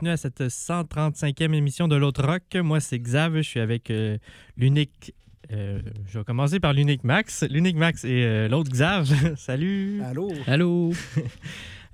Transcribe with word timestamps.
Bienvenue 0.00 0.10
à 0.12 0.16
cette 0.16 0.42
135e 0.42 1.54
émission 1.54 1.88
de 1.88 1.96
l'autre 1.96 2.24
rock. 2.24 2.42
Moi, 2.62 2.78
c'est 2.80 2.98
Xav, 2.98 3.36
je 3.38 3.42
suis 3.42 3.58
avec 3.60 3.90
euh, 3.90 4.16
l'unique. 4.56 5.12
euh, 5.52 5.80
je 6.06 6.18
vais 6.18 6.24
commencer 6.24 6.60
par 6.60 6.72
l'unique 6.72 7.02
Max. 7.04 7.44
L'unique 7.50 7.76
Max 7.76 8.04
et 8.04 8.22
euh, 8.24 8.48
l'autre 8.48 8.70
Xav. 8.70 9.08
Salut! 9.36 10.00
Allô? 10.04 10.30
Allô! 10.46 10.92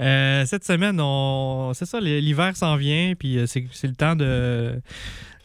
Euh, 0.00 0.44
cette 0.44 0.64
semaine, 0.64 0.98
on... 1.00 1.70
c'est 1.72 1.84
ça, 1.84 2.00
l'hiver 2.00 2.56
s'en 2.56 2.74
vient, 2.74 3.12
puis 3.16 3.38
c'est 3.46 3.64
c'est 3.70 3.86
le 3.86 3.94
temps 3.94 4.16
de. 4.16 4.80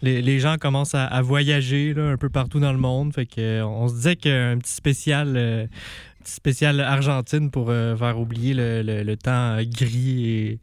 Les, 0.02 0.24
les 0.24 0.40
gens 0.40 0.56
commencent 0.58 0.96
à, 0.96 1.06
à 1.06 1.22
voyager 1.22 1.94
là, 1.94 2.10
un 2.10 2.18
peu 2.18 2.30
partout 2.30 2.60
dans 2.60 2.72
le 2.72 2.80
monde. 2.80 3.14
Fait 3.14 3.28
que, 3.28 3.62
on 3.62 3.88
se 3.88 3.94
disait 3.94 4.16
qu'un 4.16 4.58
petit 4.58 4.74
spécial. 4.74 5.36
euh, 5.38 5.68
petit 6.24 6.32
spécial 6.34 6.80
Argentine 6.82 7.52
pour 7.52 7.70
euh, 7.70 7.96
faire 7.96 8.20
oublier 8.20 8.56
le, 8.56 8.82
le- 8.82 9.04
le 9.04 9.18
temps 9.18 9.56
gris 9.62 10.28
et, 10.28 10.60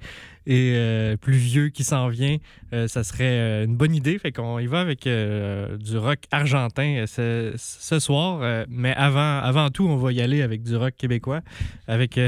et 0.46 0.72
euh, 0.74 1.16
pluvieux 1.16 1.68
qui 1.70 1.82
s'en 1.82 2.08
vient, 2.08 2.36
euh, 2.72 2.86
ça 2.86 3.02
serait 3.02 3.24
euh, 3.24 3.64
une 3.64 3.76
bonne 3.76 3.94
idée. 3.94 4.18
Fait 4.18 4.32
qu'on 4.32 4.58
y 4.58 4.66
va 4.66 4.80
avec 4.80 5.02
du 5.04 5.98
rock 5.98 6.20
argentin 6.30 7.04
ce, 7.06 7.98
soir. 7.98 8.66
mais 8.68 8.92
avant, 8.94 9.38
avant 9.38 9.70
tout, 9.70 9.86
on 9.86 9.96
va 9.96 10.12
y 10.12 10.20
aller 10.20 10.42
avec 10.42 10.62
du 10.62 10.76
rock 10.76 10.94
québécois, 10.96 11.40
avec 11.88 12.18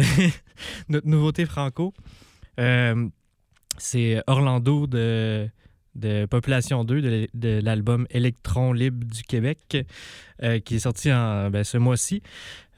notre 0.88 1.06
nouveauté 1.06 1.46
franco. 1.46 1.94
C'est 3.78 4.22
Orlando 4.26 4.88
de, 4.88 5.48
de 5.94 6.26
Population 6.26 6.84
2 6.84 7.00
de, 7.00 7.28
de 7.34 7.60
l'album 7.62 8.06
Électron 8.10 8.72
libre 8.72 9.06
du 9.06 9.22
Québec, 9.22 9.86
euh, 10.42 10.60
qui 10.60 10.76
est 10.76 10.80
sorti 10.80 11.12
en, 11.12 11.50
ben, 11.50 11.64
ce 11.64 11.78
mois-ci. 11.78 12.22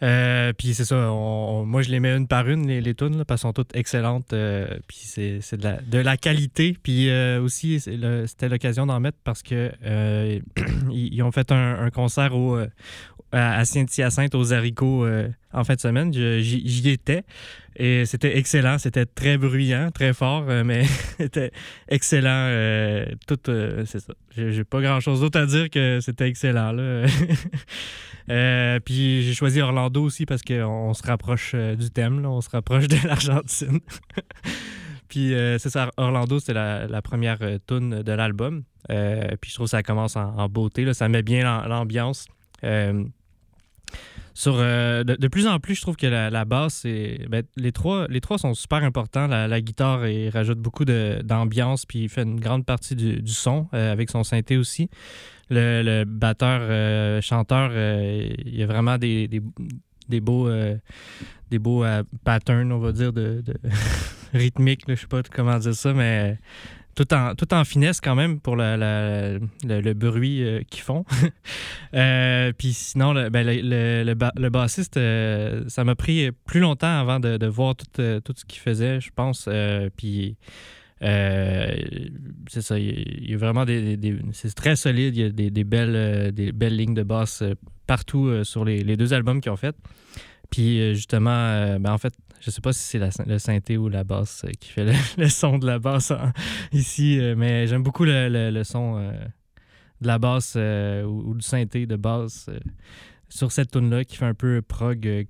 Euh, 0.03 0.55
puis 0.57 0.73
c'est 0.73 0.87
ça, 0.87 0.97
moi 0.97 1.83
je 1.83 1.91
les 1.91 2.01
mets 2.01 2.17
une 2.17 2.27
par 2.27 2.49
une, 2.49 2.67
les, 2.67 2.81
les 2.81 2.95
tunes, 2.95 3.25
parce 3.27 3.43
qu'elles 3.43 3.49
sont 3.49 3.53
toutes 3.53 3.77
excellentes. 3.77 4.33
euh, 4.33 4.67
puis 4.87 4.97
c'est 5.03 5.57
de 5.57 5.99
la, 5.99 6.17
qualité. 6.17 6.77
Puis 6.83 7.11
aussi, 7.39 7.81
c'était 7.81 8.49
l'occasion 8.49 8.87
d'en 8.87 9.01
mettre 9.01 9.19
parce 9.25 9.43
que 9.43 9.71
ils, 10.91 11.23
ont 11.23 11.33
fait 11.33 11.53
un, 11.53 11.81
un 11.81 11.91
concert 11.91 12.35
au, 12.35 12.59
à, 13.33 13.65
Saint-Hyacinthe 13.65 14.35
aux 14.35 14.53
haricots 14.53 15.05
euh, 15.05 15.29
en 15.53 15.65
fin 15.65 15.75
de 15.75 15.81
semaine. 15.81 16.13
J'y 16.13 16.89
étais 16.91 17.23
et 17.77 18.05
c'était 18.05 18.37
excellent. 18.39 18.79
C'était 18.79 19.07
très 19.07 19.39
bruyant, 19.39 19.91
très 19.93 20.13
fort, 20.13 20.45
euh, 20.49 20.65
mais 20.65 20.85
c'était 21.19 21.53
excellent. 21.89 22.29
euh, 22.49 23.07
tout, 23.27 23.39
euh, 23.49 23.85
c'est 23.87 24.01
ça. 24.01 24.13
J'ai 24.37 24.65
pas 24.65 24.81
grand-chose 24.81 25.21
d'autre 25.21 25.39
à 25.41 25.47
dire 25.47 25.71
que 25.71 26.01
c'était 26.01 26.29
excellent. 26.29 26.73
Là. 26.73 27.07
Puis 28.85 29.23
j'ai 29.23 29.35
choisi 29.35 29.61
Orlando 29.61 30.03
aussi 30.05 30.27
parce 30.27 30.43
qu'on 30.43 30.65
on 30.65 30.95
se 30.95 31.03
rapproche 31.03 31.55
du 31.55 31.91
thème, 31.91 32.21
là. 32.23 32.31
on 32.31 32.41
se 32.41 32.51
rapproche 32.51 32.87
de 32.89 32.97
l'Argentine. 33.09 33.81
puis 35.09 35.33
c'est 35.59 35.71
ça, 35.71 35.91
Orlando, 35.97 36.39
c'est 36.39 36.53
la, 36.55 36.87
la 36.87 37.03
première 37.03 37.39
tune 37.67 38.03
de 38.03 38.13
l'album. 38.13 38.63
Puis 38.89 39.51
je 39.51 39.55
trouve 39.55 39.67
que 39.67 39.71
ça 39.71 39.83
commence 39.83 40.15
en, 40.17 40.37
en 40.37 40.49
beauté, 40.49 40.85
là. 40.85 40.95
ça 40.95 41.09
met 41.09 41.23
bien 41.23 41.43
l'am- 41.43 41.69
l'ambiance. 41.69 42.27
Sur, 44.41 44.55
euh, 44.57 45.05
de, 45.05 45.29
plus 45.29 45.47
en 45.47 45.61
plus, 45.61 45.75
je 45.75 45.83
trouve 45.83 45.97
que 45.97 46.07
la, 46.07 46.45
basse, 46.47 46.87
ben, 46.87 47.43
les, 47.59 47.73
trois, 47.73 48.39
sont 48.39 48.55
super 48.55 48.83
importants. 48.83 49.27
La, 49.27 49.61
guitare, 49.61 50.01
rajoute 50.33 50.59
beaucoup 50.59 50.87
d'ambiance, 50.87 51.85
puis 51.85 52.09
fait 52.09 52.23
une 52.23 52.41
grande 52.41 52.65
partie 52.65 52.97
du, 52.97 53.21
son, 53.27 53.69
euh, 53.75 53.93
avec 53.93 54.09
son 54.09 54.25
synthé 54.25 54.57
aussi. 54.57 54.89
Le, 55.51 56.05
batteur, 56.05 56.61
euh, 56.63 57.21
chanteur, 57.21 57.73
il 57.75 58.57
y 58.57 58.63
a 58.63 58.67
vraiment 58.67 58.97
des, 58.97 59.29
des, 59.29 60.21
beaux, 60.21 60.49
des 61.51 61.59
beaux 61.59 61.85
patterns, 62.25 62.73
on 62.73 62.79
va 62.79 62.93
dire, 62.93 63.13
de, 63.13 63.43
de 63.45 63.55
rythmique. 64.33 64.85
Je 64.89 64.95
sais 64.95 65.07
pas 65.07 65.21
comment 65.23 65.59
dire 65.59 65.75
ça, 65.75 65.93
mais 65.93 66.39
tout 67.07 67.15
en, 67.15 67.35
en 67.61 67.65
finesse 67.65 68.01
quand 68.01 68.15
même 68.15 68.41
pour 68.41 68.57
le, 68.57 69.93
bruit 69.95 70.43
euh, 70.43 70.61
qu'ils 70.71 70.83
font. 70.83 71.05
Euh, 71.95 72.53
Puis 72.57 72.73
sinon, 72.73 73.13
le, 73.13 73.31
ben, 73.31 73.45
le, 73.45 73.55
le- 73.63 74.05
le 74.05 74.15
ba- 74.15 74.33
le 74.37 74.49
bassiste, 74.49 74.97
euh, 74.97 75.65
ça 75.67 75.83
m'a 75.83 75.97
pris 75.97 76.31
plus 76.47 76.61
longtemps 76.61 77.01
avant 77.01 77.19
de, 77.19 77.37
de 77.37 77.47
voir 77.49 77.75
tout, 77.75 77.87
tout 78.25 78.33
ce 78.37 78.45
qu'il 78.45 78.61
faisait, 78.61 79.01
je 79.01 79.11
pense. 79.15 79.49
Puis 79.97 80.37
c'est 81.01 82.63
ça, 82.63 82.79
il 82.79 83.29
y 83.31 83.35
a- 83.35 83.37
vraiment 83.37 83.65
des. 83.65 83.97
des- 83.97 84.19
c'est 84.33 84.55
très 84.55 84.77
solide, 84.77 85.17
il 85.17 85.23
y 85.23 85.25
a 85.27 85.31
des, 85.31 85.51
des 85.51 85.65
belles, 85.65 86.33
des 86.33 86.53
belles 86.53 86.77
lignes 86.77 86.95
de 86.95 87.03
basse 87.03 87.43
partout 87.87 88.45
sur 88.45 88.65
les, 88.65 88.85
les 88.85 88.97
deux 88.97 89.13
albums 89.13 89.41
qu'ils 89.41 89.51
ont 89.53 89.57
fait. 89.57 89.75
Puis 90.51 90.95
justement, 90.95 91.77
ben, 91.81 91.93
en 91.93 91.99
fait, 91.99 92.15
je 92.41 92.51
sais 92.51 92.61
pas 92.61 92.73
si 92.73 92.83
c'est 92.83 93.27
le 93.27 93.39
synthé 93.39 93.77
ou 93.77 93.89
la 93.89 94.05
basse 94.05 94.45
euh, 94.45 94.51
qui 94.59 94.71
fait 94.71 94.85
le, 94.85 94.93
le 95.23 95.29
son 95.29 95.59
de 95.59 95.67
la 95.67 95.79
basse 95.79 96.11
en- 96.11 96.33
ici, 96.73 97.19
euh, 97.21 97.35
mais 97.37 97.67
j'aime 97.67 97.83
beaucoup 97.83 98.05
le, 98.05 98.29
le- 98.29 98.51
le 98.51 98.65
son 98.65 98.97
euh, 98.99 99.13
de 100.01 100.07
la 100.07 100.19
basse 100.19 100.55
euh, 100.57 101.05
ou, 101.05 101.31
ou 101.31 101.35
du 101.35 101.43
synthé 101.43 101.87
de 101.87 101.97
basse. 101.97 102.47
euh, 102.49 102.59
sur 103.33 103.53
cette 103.53 103.71
tune 103.71 103.91
là 103.91 104.03
qui 104.05 104.17
fait 104.17 104.25
un 104.25 104.35
peu 104.35 104.61
prog. 104.61 105.07
Euh, 105.07 105.23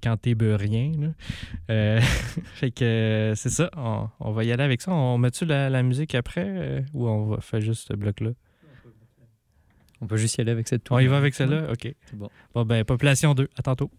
fait 2.55 2.71
que 2.71 3.35
c'est 3.37 3.51
ça, 3.51 3.71
on, 3.77 4.09
on 4.21 4.33
va 4.33 4.45
y 4.45 4.53
aller 4.53 4.63
avec 4.63 4.81
ça. 4.81 4.91
On 4.91 5.19
met-tu 5.19 5.45
la, 5.45 5.69
la 5.69 5.83
musique 5.83 6.15
après 6.15 6.83
ou 6.95 7.07
on 7.09 7.27
va 7.27 7.43
faire 7.43 7.61
juste 7.61 7.89
ce 7.89 7.93
bloc-là? 7.93 8.31
On 10.01 10.07
peut 10.07 10.17
juste 10.17 10.39
y 10.39 10.41
aller 10.41 10.53
avec 10.53 10.67
cette 10.67 10.85
tour. 10.85 10.97
On 10.97 11.01
y 11.01 11.09
va 11.09 11.19
avec 11.19 11.35
celle-là? 11.35 11.71
OK. 11.73 11.95
Bon. 12.15 12.31
Bon, 12.55 12.65
ben, 12.65 12.85
Population 12.87 13.35
2, 13.35 13.51
à 13.59 13.63
tantôt. 13.63 13.91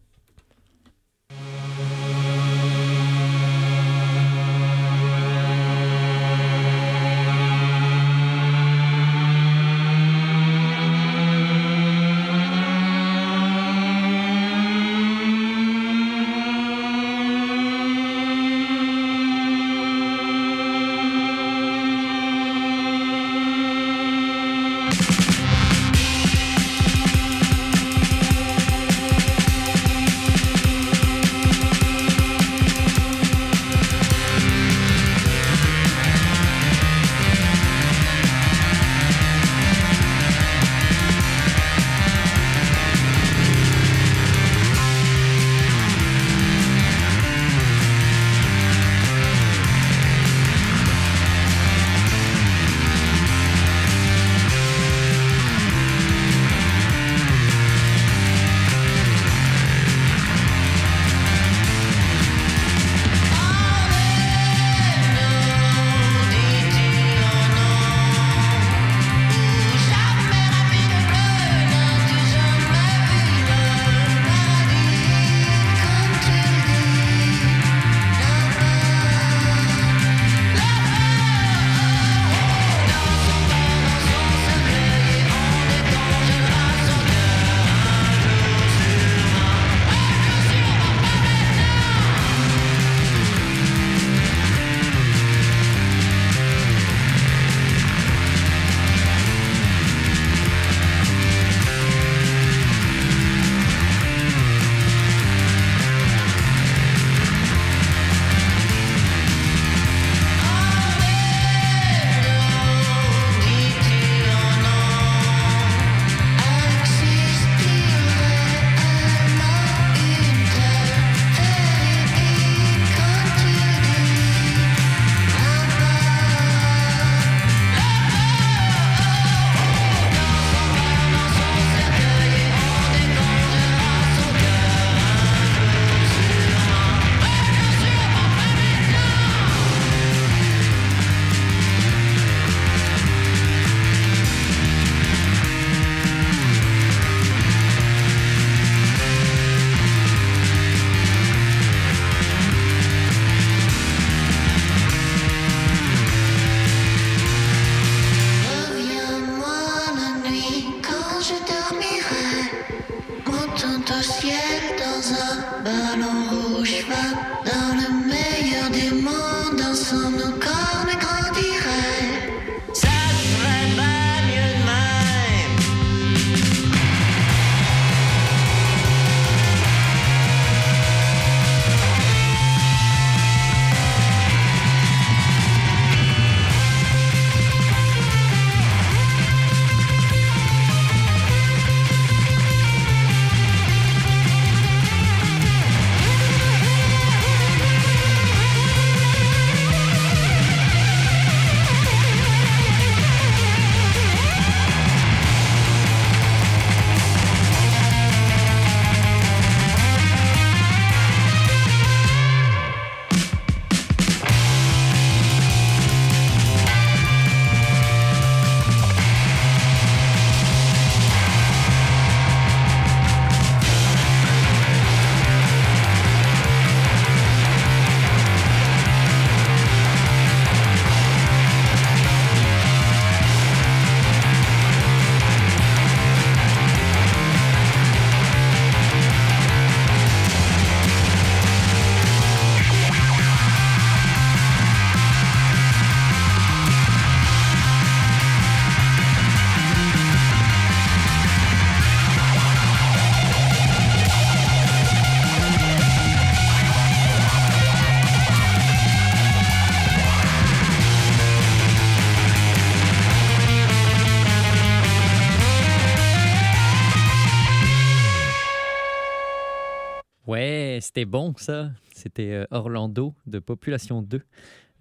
C'était 270.93 271.05
bon 271.05 271.33
ça. 271.37 271.71
C'était 271.93 272.31
euh, 272.33 272.45
Orlando 272.51 273.15
de 273.25 273.39
Population 273.39 274.01
2. 274.01 274.21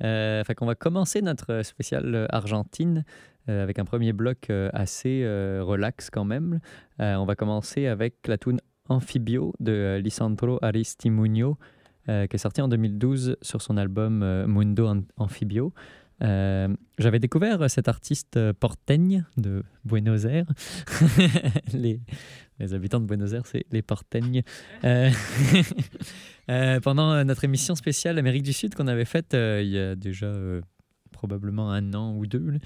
Euh, 0.02 0.42
qu'on 0.56 0.66
va 0.66 0.74
commencer 0.74 1.22
notre 1.22 1.62
spécial 1.62 2.14
euh, 2.14 2.26
Argentine 2.30 3.04
euh, 3.48 3.62
avec 3.62 3.78
un 3.78 3.84
premier 3.84 4.12
bloc 4.12 4.48
euh, 4.50 4.70
assez 4.72 5.22
euh, 5.22 5.62
relax 5.62 6.10
quand 6.10 6.24
même. 6.24 6.58
Euh, 6.98 7.14
on 7.14 7.26
va 7.26 7.36
commencer 7.36 7.86
avec 7.86 8.14
la 8.26 8.38
tune 8.38 8.60
Amphibio 8.88 9.52
de 9.60 9.70
euh, 9.72 9.98
Lisandro 10.00 10.58
Aristimuño 10.62 11.56
euh, 12.08 12.26
qui 12.26 12.34
est 12.34 12.38
sorti 12.40 12.60
en 12.60 12.66
2012 12.66 13.36
sur 13.40 13.62
son 13.62 13.76
album 13.76 14.22
euh, 14.24 14.46
Mundo 14.48 14.86
Am- 14.88 15.04
Amphibio. 15.16 15.72
Euh, 16.22 16.68
J'avais 16.98 17.18
découvert 17.20 17.62
euh, 17.62 17.68
cet 17.68 17.86
artiste 17.88 18.36
euh, 18.36 18.52
portegne 18.52 19.24
de 19.36 19.62
Buenos 19.84 20.24
Aires. 20.24 20.46
les 22.60 22.74
habitants 22.74 23.00
de 23.00 23.06
Buenos 23.06 23.32
Aires, 23.32 23.46
c'est 23.46 23.64
les 23.72 23.82
porteignes. 23.82 24.42
Euh, 24.84 25.10
euh, 26.50 26.80
pendant 26.80 27.12
euh, 27.12 27.24
notre 27.24 27.44
émission 27.44 27.74
spéciale 27.74 28.18
Amérique 28.18 28.42
du 28.42 28.52
Sud 28.52 28.74
qu'on 28.74 28.86
avait 28.86 29.04
faite 29.04 29.34
euh, 29.34 29.62
il 29.62 29.70
y 29.70 29.78
a 29.78 29.94
déjà 29.94 30.26
euh, 30.26 30.60
probablement 31.12 31.72
un 31.72 31.94
an 31.94 32.14
ou 32.14 32.26
deux. 32.26 32.58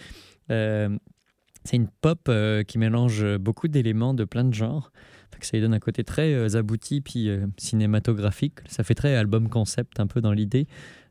c'est 0.48 1.76
une 1.76 1.88
pop 1.88 2.30
qui 2.68 2.78
mélange 2.78 3.38
beaucoup 3.38 3.68
d'éléments 3.68 4.14
de 4.14 4.24
plein 4.24 4.44
de 4.44 4.52
genres. 4.52 4.92
Ça 5.40 5.58
lui 5.58 5.60
donne 5.60 5.74
un 5.74 5.80
côté 5.80 6.04
très 6.04 6.56
abouti 6.56 7.02
puis 7.02 7.28
cinématographique. 7.58 8.60
Ça 8.66 8.82
fait 8.82 8.94
très 8.94 9.14
album 9.14 9.50
concept 9.50 10.00
un 10.00 10.06
peu 10.06 10.22
dans 10.22 10.32
l'idée. 10.32 10.66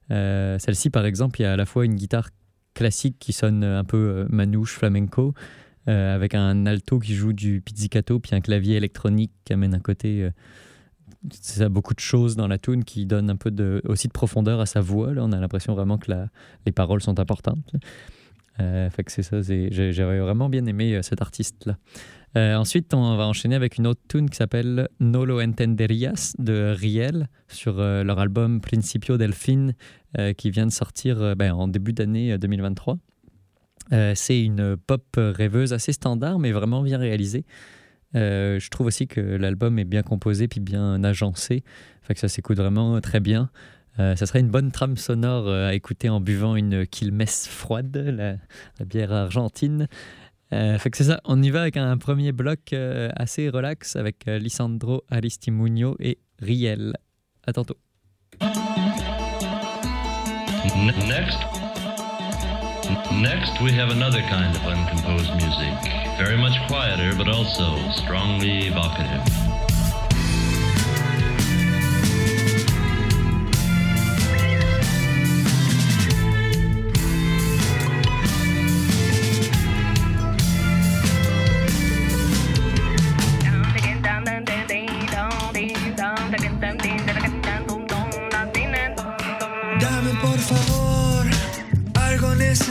Celle-ci, 0.10 0.89
par 0.89 1.05
exemple, 1.05 1.41
il 1.41 1.43
y 1.43 1.46
a 1.46 1.53
à 1.53 1.55
la 1.55 1.65
fois 1.65 1.86
une 1.86 1.96
guitare 1.96 2.29
classique 2.74 3.17
qui 3.19 3.34
sonne 3.34 3.63
un 3.63 3.84
peu 3.84 4.25
manouche, 4.29 4.74
flamenco, 4.74 5.36
euh, 5.87 6.15
avec 6.15 6.33
un 6.35 6.65
alto 6.65 6.99
qui 6.99 7.13
joue 7.15 7.33
du 7.33 7.61
pizzicato, 7.61 8.19
puis 8.19 8.35
un 8.35 8.41
clavier 8.41 8.75
électronique 8.77 9.31
qui 9.45 9.53
amène 9.53 9.73
un 9.75 9.79
côté. 9.79 10.23
euh, 10.23 10.31
c'est 11.31 11.59
ça, 11.59 11.69
beaucoup 11.69 11.93
de 11.93 11.99
choses 12.01 12.35
dans 12.35 12.47
la 12.47 12.57
tune 12.57 12.83
qui 12.83 13.05
donne 13.05 13.29
un 13.29 13.37
peu 13.37 13.49
de, 13.51 13.81
aussi 13.85 14.07
de 14.07 14.13
profondeur 14.13 14.59
à 14.59 14.65
sa 14.65 14.81
voix. 14.81 15.13
Là. 15.13 15.23
On 15.23 15.31
a 15.31 15.39
l'impression 15.39 15.73
vraiment 15.73 15.97
que 15.97 16.11
la- 16.11 16.27
les 16.65 16.71
paroles 16.73 17.01
sont 17.01 17.17
importantes. 17.19 17.71
Euh, 18.59 18.89
fait 18.89 19.03
que 19.03 19.11
c'est 19.11 19.23
ça, 19.23 19.41
j'avais 19.41 20.19
vraiment 20.19 20.49
bien 20.49 20.65
aimé 20.65 20.95
euh, 20.95 21.01
cet 21.01 21.21
artiste-là. 21.21 21.77
Ensuite, 22.35 22.93
on 22.95 23.15
va 23.15 23.27
enchaîner 23.27 23.53
avec 23.53 23.77
une 23.77 23.85
autre 23.85 24.01
tune 24.07 24.27
qui 24.27 24.37
s'appelle 24.37 24.87
No 24.99 25.23
lo 25.23 25.39
entenderías 25.39 26.33
de 26.39 26.73
Riel 26.75 27.27
sur 27.47 27.75
leur 27.75 28.17
album 28.17 28.59
Principio 28.59 29.17
del 29.19 29.33
Fin 29.33 29.69
qui 30.37 30.49
vient 30.49 30.65
de 30.65 30.71
sortir 30.71 31.35
ben, 31.35 31.53
en 31.53 31.67
début 31.67 31.93
d'année 31.93 32.33
euh, 32.33 32.37
2023. 32.39 32.97
Euh, 33.93 34.13
c'est 34.15 34.41
une 34.41 34.75
pop 34.75 35.05
rêveuse 35.17 35.73
assez 35.73 35.93
standard, 35.93 36.39
mais 36.39 36.51
vraiment 36.51 36.81
bien 36.81 36.97
réalisée. 36.97 37.45
Euh, 38.15 38.59
je 38.59 38.69
trouve 38.69 38.88
aussi 38.88 39.07
que 39.07 39.21
l'album 39.21 39.79
est 39.79 39.85
bien 39.85 40.03
composé 40.03 40.47
puis 40.47 40.59
bien 40.59 41.03
agencé, 41.03 41.63
fait 42.03 42.13
que 42.13 42.19
ça 42.19 42.27
s'écoute 42.27 42.57
vraiment 42.57 43.00
très 43.01 43.19
bien. 43.19 43.50
Euh, 44.00 44.15
ça 44.15 44.25
serait 44.25 44.39
une 44.39 44.50
bonne 44.50 44.71
trame 44.71 44.97
sonore 44.97 45.50
à 45.50 45.73
écouter 45.73 46.09
en 46.09 46.19
buvant 46.19 46.55
une 46.55 46.85
Quilmes 46.88 47.25
froide, 47.27 47.95
la, 47.97 48.85
bière 48.85 49.12
argentine. 49.12 49.88
Fait 50.51 50.91
que 50.91 50.97
c'est 50.97 51.05
ça, 51.05 51.19
on 51.25 51.41
y 51.41 51.50
va 51.50 51.62
avec 51.62 51.77
un 51.77 51.97
premier 51.97 52.31
bloc 52.31 52.75
assez 53.15 53.50
relax 53.50 53.95
avec 53.95 54.25
Lisandro 54.27 55.03
Aristimuño 55.09 55.95
et 56.00 56.19
Riel. 56.39 56.93
À 57.47 57.53
tantôt. 57.53 57.77
Next 63.11 63.61
we 63.61 63.71
have 63.71 63.89
another 63.89 64.21
kind 64.21 64.55
of 64.55 64.65
uncomposed 64.65 65.35
music, 65.35 65.73
very 66.17 66.37
much 66.37 66.53
quieter 66.67 67.15
but 67.15 67.27
also 67.27 67.77
strongly 67.91 68.67
evocative. 68.67 69.62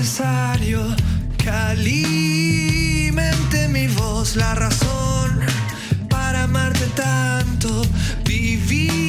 Necesario 0.03 0.83
que 1.39 1.49
alimente 1.49 2.89
mi 3.69 3.87
voz, 3.87 4.35
la 4.35 4.53
razón 4.53 5.39
para 6.09 6.43
amarte 6.43 6.87
tanto, 6.97 7.83
vivir 8.25 9.02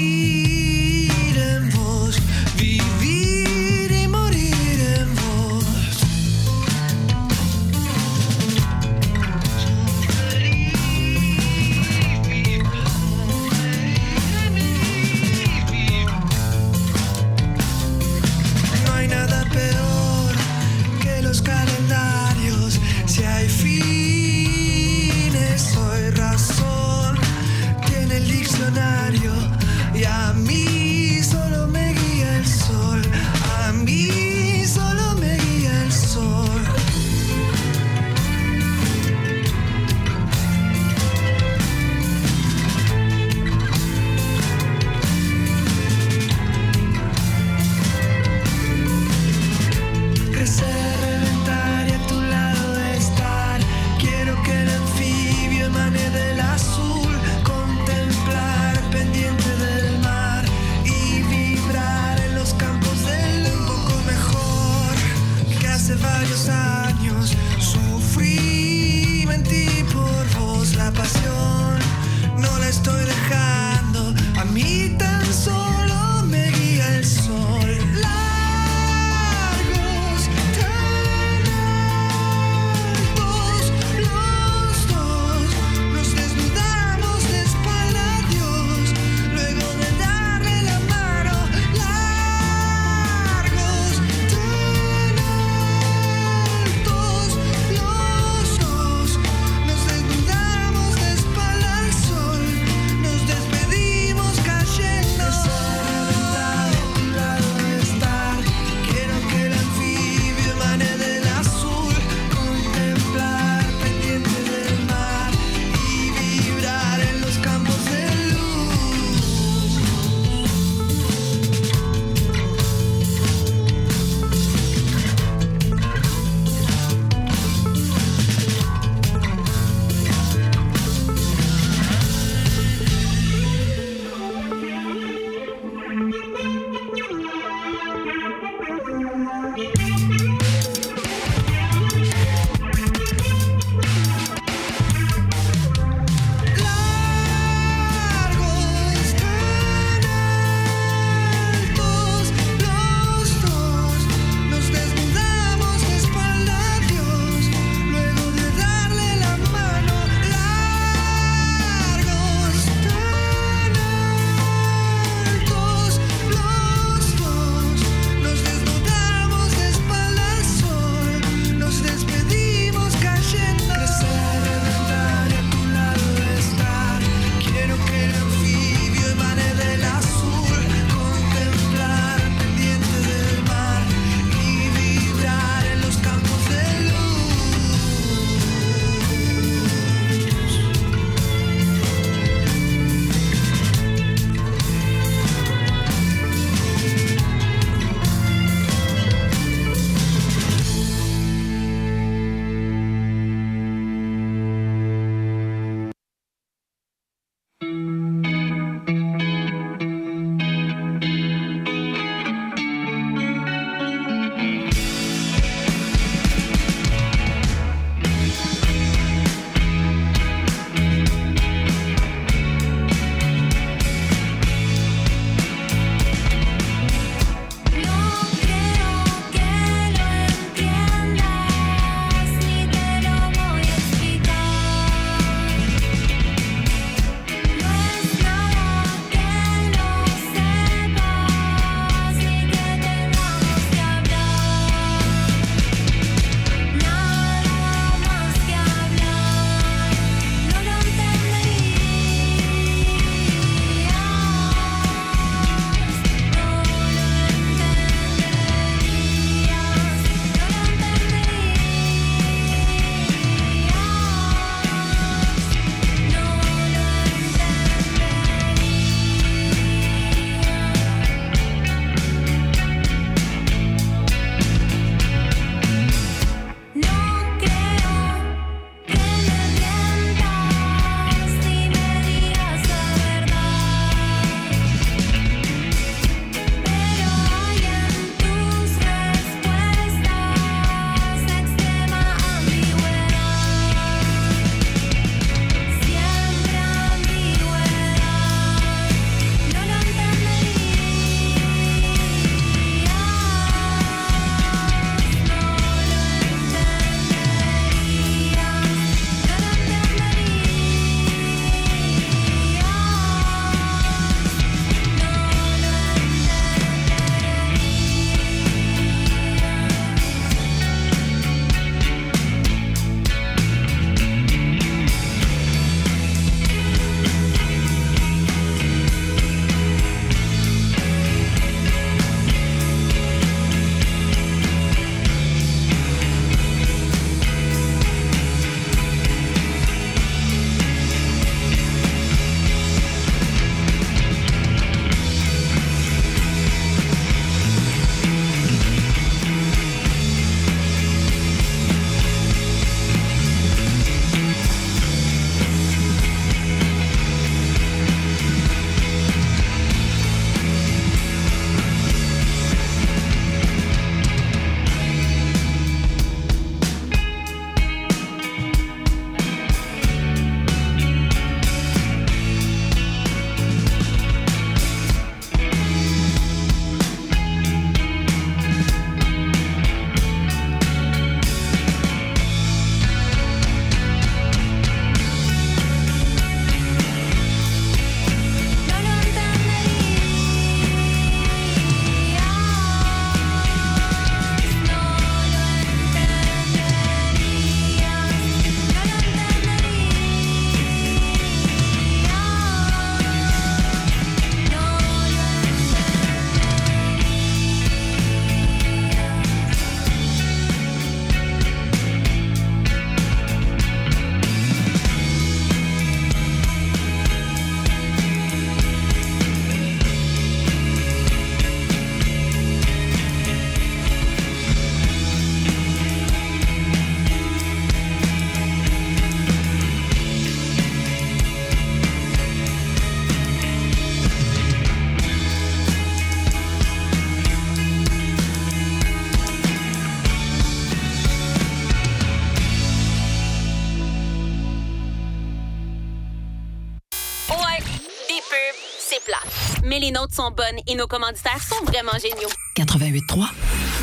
les 449.84 449.92
nôtres 449.92 450.16
sont 450.16 450.32
bonnes 450.32 450.60
et 450.66 450.76
nos 450.76 450.88
commanditaires 450.88 451.42
sont 451.44 451.62
vraiment 451.66 451.92
géniaux. 452.02 452.30
88.3, 452.56 453.28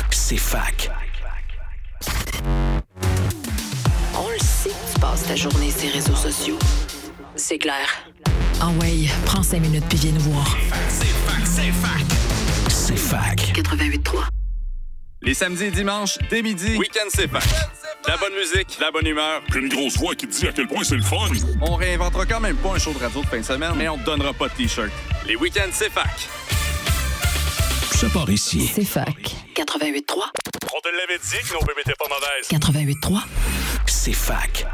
C'est 0.09 0.37
fac. 0.37 0.89
on 4.17 4.27
le 4.29 4.39
sait 4.39 4.69
que 4.69 4.93
tu 4.93 4.99
passes 4.99 5.27
ta 5.27 5.35
journée 5.35 5.69
sur 5.69 5.83
les 5.83 5.91
réseaux 5.91 6.15
sociaux. 6.15 6.57
C'est 7.35 7.59
clair. 7.59 7.87
Ah 8.59 8.69
ouais, 8.81 9.05
prends 9.27 9.43
cinq 9.43 9.61
minutes 9.61 9.83
puis 9.89 9.99
viens 9.99 10.11
nous 10.13 10.21
voir. 10.21 10.57
C'est 10.89 11.05
fac, 11.05 11.45
c'est 11.45 11.71
fac. 11.71 12.05
C'est 12.69 12.97
fac. 12.97 13.37
88.3. 13.53 14.23
Les 15.21 15.35
samedis 15.35 15.65
et 15.65 15.71
dimanches, 15.71 16.17
dès 16.31 16.41
midi, 16.41 16.77
Week-end 16.77 17.07
c'est 17.09 17.27
fac. 17.29 17.43
La 18.07 18.17
bonne 18.17 18.33
musique, 18.33 18.75
la 18.79 18.89
bonne 18.89 19.05
humeur. 19.05 19.41
Puis 19.51 19.59
une 19.61 19.69
grosse 19.69 19.97
voix 19.97 20.15
qui 20.15 20.27
te 20.27 20.35
dit 20.35 20.47
à 20.47 20.51
quel 20.51 20.67
point 20.67 20.83
c'est 20.83 20.95
le 20.95 21.03
fun. 21.03 21.27
On 21.61 21.75
réinventera 21.75 22.25
quand 22.25 22.39
même 22.39 22.55
pas 22.57 22.69
un 22.73 22.79
show 22.79 22.91
de 22.91 22.97
radio 22.97 23.21
de 23.21 23.27
fin 23.27 23.37
de 23.37 23.43
semaine, 23.45 23.73
mais 23.75 23.87
on 23.87 23.99
te 23.99 24.03
donnera 24.05 24.33
pas 24.33 24.47
de 24.47 24.53
T-shirt. 24.55 24.89
Les 25.31 25.37
week-ends 25.37 25.69
c'est 25.71 25.89
fac. 25.89 26.27
Ça 27.95 28.07
part 28.13 28.29
ici. 28.29 28.67
C'est 28.67 28.83
fac. 28.83 29.15
88.3, 29.55 29.63
On 29.63 30.81
te 30.81 30.89
l'avait 30.89 31.19
dit 31.19 31.37
que 31.47 31.53
nos 31.53 31.61
bébés 31.61 31.79
étaient 31.85 31.93
pas 31.97 32.09
mauvaises. 32.09 32.49
88.3, 32.49 33.23
C'est 33.85 34.11
fac. 34.11 34.67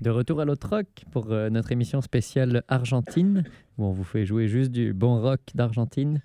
De 0.00 0.10
retour 0.10 0.40
à 0.40 0.44
l'autre 0.44 0.68
rock 0.68 0.86
pour 1.10 1.32
euh, 1.32 1.50
notre 1.50 1.72
émission 1.72 2.00
spéciale 2.02 2.62
Argentine, 2.68 3.42
où 3.78 3.86
on 3.86 3.90
vous 3.90 4.04
fait 4.04 4.24
jouer 4.26 4.46
juste 4.46 4.70
du 4.70 4.92
bon 4.92 5.20
rock 5.20 5.40
d'Argentine. 5.56 6.22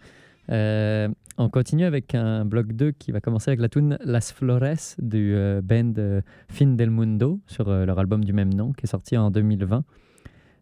Euh, 0.52 1.08
on 1.40 1.50
continue 1.50 1.86
avec 1.86 2.14
un 2.14 2.46
bloc 2.46 2.72
2 2.72 2.92
qui 2.92 3.12
va 3.12 3.20
commencer 3.20 3.50
avec 3.50 3.62
la 3.62 3.70
tune 3.70 3.98
Las 4.04 4.32
Flores 4.32 4.96
du 5.00 5.34
euh, 5.34 5.60
band 5.64 5.94
euh, 5.98 6.22
Fin 6.50 6.68
del 6.68 6.92
Mundo 6.92 7.40
sur 7.48 7.68
euh, 7.68 7.86
leur 7.86 7.98
album 7.98 8.24
du 8.24 8.32
même 8.32 8.54
nom 8.54 8.74
qui 8.74 8.84
est 8.86 8.90
sorti 8.90 9.18
en 9.18 9.32
2020. 9.32 9.84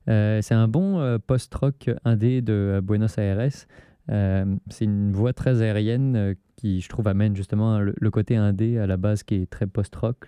Euh, 0.10 0.42
c'est 0.42 0.54
un 0.54 0.68
bon 0.68 1.00
euh, 1.00 1.18
post-rock 1.18 1.90
indé 2.04 2.42
de 2.42 2.54
euh, 2.54 2.82
Buenos 2.82 3.18
Aires. 3.18 3.50
C'est 4.08 4.86
une 4.86 5.14
voix 5.14 5.34
très 5.34 5.62
aérienne 5.62 6.36
qui, 6.58 6.82
je 6.82 6.90
trouve, 6.90 7.08
amène 7.08 7.36
justement 7.36 7.80
le, 7.80 7.94
le 7.98 8.12
côté 8.12 8.36
indé 8.36 8.78
à 8.78 8.88
la 8.88 8.98
base 8.98 9.24
qui 9.24 9.36
est 9.36 9.50
très 9.50 9.66
post-rock. 9.66 10.28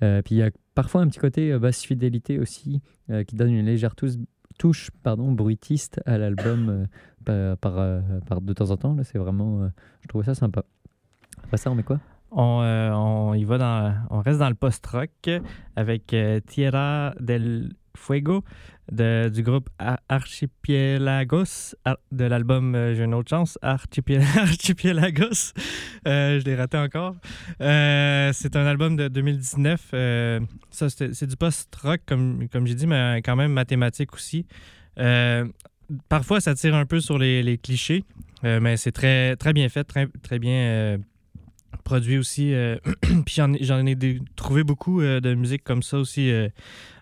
puis 0.00 0.34
il 0.34 0.36
y 0.38 0.42
a 0.42 0.50
parfois 0.74 1.02
un 1.02 1.08
petit 1.08 1.20
côté 1.20 1.56
basse 1.58 1.82
fidélité 1.82 2.40
aussi 2.40 2.82
qui 3.28 3.36
donne 3.36 3.52
une 3.52 3.64
légère 3.64 3.94
touche, 3.94 4.90
pardon, 5.04 5.30
bruitiste 5.30 6.00
à 6.04 6.18
l'album 6.18 6.88
par, 7.24 8.02
de 8.42 8.52
temps 8.54 8.70
en 8.72 8.76
temps. 8.76 8.96
C'est 9.04 9.18
vraiment, 9.18 9.70
je 10.00 10.08
trouve 10.08 10.24
ça 10.24 10.34
sympa. 10.34 10.64
Après 11.44 11.58
ça, 11.58 11.70
on 11.70 11.76
met 11.76 11.84
quoi? 11.84 12.00
On, 12.32 12.60
euh, 12.62 12.90
on 12.92 13.34
y 13.34 13.44
va 13.44 13.58
dans, 13.58 13.94
on 14.10 14.20
reste 14.20 14.38
dans 14.40 14.48
le 14.48 14.54
post-rock 14.54 15.10
avec 15.76 16.12
euh, 16.12 16.40
Tierra 16.40 17.14
del 17.20 17.72
Fuego 17.96 18.44
de- 18.92 19.30
du 19.32 19.42
groupe 19.42 19.70
Ar- 19.78 20.00
Archipelagos 20.08 21.74
Ar- 21.84 21.96
de 22.12 22.24
l'album 22.24 22.74
euh, 22.74 22.94
J'ai 22.94 23.04
une 23.04 23.14
autre 23.14 23.30
chance, 23.30 23.58
Archipiel- 23.62 24.22
Archipelagos. 24.38 25.52
Je 26.04 26.44
l'ai 26.44 26.56
raté 26.56 26.76
encore. 26.78 27.14
C'est 27.60 28.56
un 28.56 28.66
album 28.66 28.96
de 28.96 29.08
2019. 29.08 29.90
euh, 29.94 30.40
ça, 30.70 30.88
c'est 30.90 31.26
du 31.26 31.36
post-rock, 31.36 32.00
comme, 32.06 32.48
comme 32.52 32.66
j'ai 32.66 32.74
dit, 32.74 32.86
mais 32.86 33.22
quand 33.24 33.36
même 33.36 33.52
mathématique 33.52 34.12
aussi. 34.14 34.46
Parfois, 36.08 36.40
ça 36.40 36.54
tire 36.54 36.74
un 36.74 36.86
peu 36.86 37.00
sur 37.00 37.16
les, 37.18 37.58
clichés, 37.58 38.04
mais 38.42 38.76
c'est 38.76 38.92
très, 38.92 39.36
très 39.36 39.52
bien 39.52 39.68
fait, 39.68 39.84
très, 39.84 40.08
bien 40.38 40.98
produit 41.86 42.18
aussi. 42.18 42.52
euh, 42.52 42.76
puis 43.24 43.36
j'en 43.36 43.86
ai- 43.86 44.18
trouvé 44.34 44.64
beaucoup 44.64 45.00
euh, 45.00 45.20
de 45.20 45.34
musique 45.34 45.62
comme 45.62 45.82
ça 45.82 45.98
aussi 45.98 46.30
euh, 46.30 46.48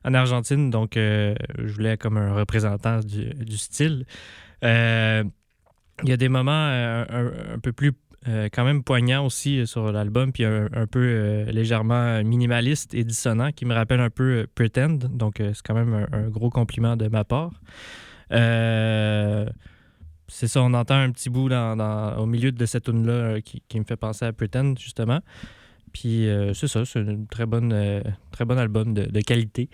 en 0.05 0.13
Argentine, 0.13 0.71
donc 0.71 0.93
je 0.97 1.73
voulais 1.73 1.97
comme 1.97 2.19
un 2.19 2.35
représentant 2.35 3.01
du, 3.01 3.57
style. 3.57 4.05
Il 4.63 6.09
y 6.09 6.13
a 6.13 6.17
des 6.17 6.29
moments 6.29 6.53
un, 6.53 7.59
peu 7.63 7.73
plus 7.73 7.93
quand 8.53 8.65
même 8.65 8.83
poignants 8.83 9.25
aussi 9.25 9.67
sur 9.67 9.91
l'album, 9.93 10.31
puis 10.31 10.45
un, 10.45 10.87
peu 10.91 11.45
légèrement 11.51 12.23
minimaliste 12.23 12.93
et 12.95 13.03
dissonant 13.03 13.51
qui 13.51 13.65
me 13.65 13.73
rappelle 13.73 14.01
un 14.01 14.11
peu 14.11 14.47
Pretend, 14.55 14.99
donc 15.09 15.37
c'est 15.39 15.63
quand 15.65 15.75
même 15.75 16.07
un, 16.13 16.29
gros 16.29 16.51
compliment 16.51 16.97
de 16.97 17.09
ma 17.09 17.25
part. 17.25 17.53
C'est 20.29 20.49
ça, 20.49 20.63
on 20.63 20.73
entend 20.75 20.97
un 20.97 21.11
petit 21.11 21.31
bout 21.31 21.51
au 21.51 22.27
milieu 22.27 22.53
de 22.53 22.67
cette 22.67 22.85
tune 22.85 23.07
là 23.07 23.41
qui, 23.41 23.63
qui 23.69 23.79
me 23.79 23.85
fait 23.85 23.97
penser 23.97 24.25
à 24.25 24.33
Pretend, 24.33 24.75
justement. 24.77 25.21
Puis 25.95 26.29
euh, 26.29 26.53
c'est 26.53 26.67
ça, 26.67 26.85
c'est 26.85 26.99
un 26.99 27.25
euh, 27.73 28.03
très 28.33 28.45
bon 28.45 28.59
album 28.59 28.93
de, 28.93 29.21
qualité. 29.21 29.71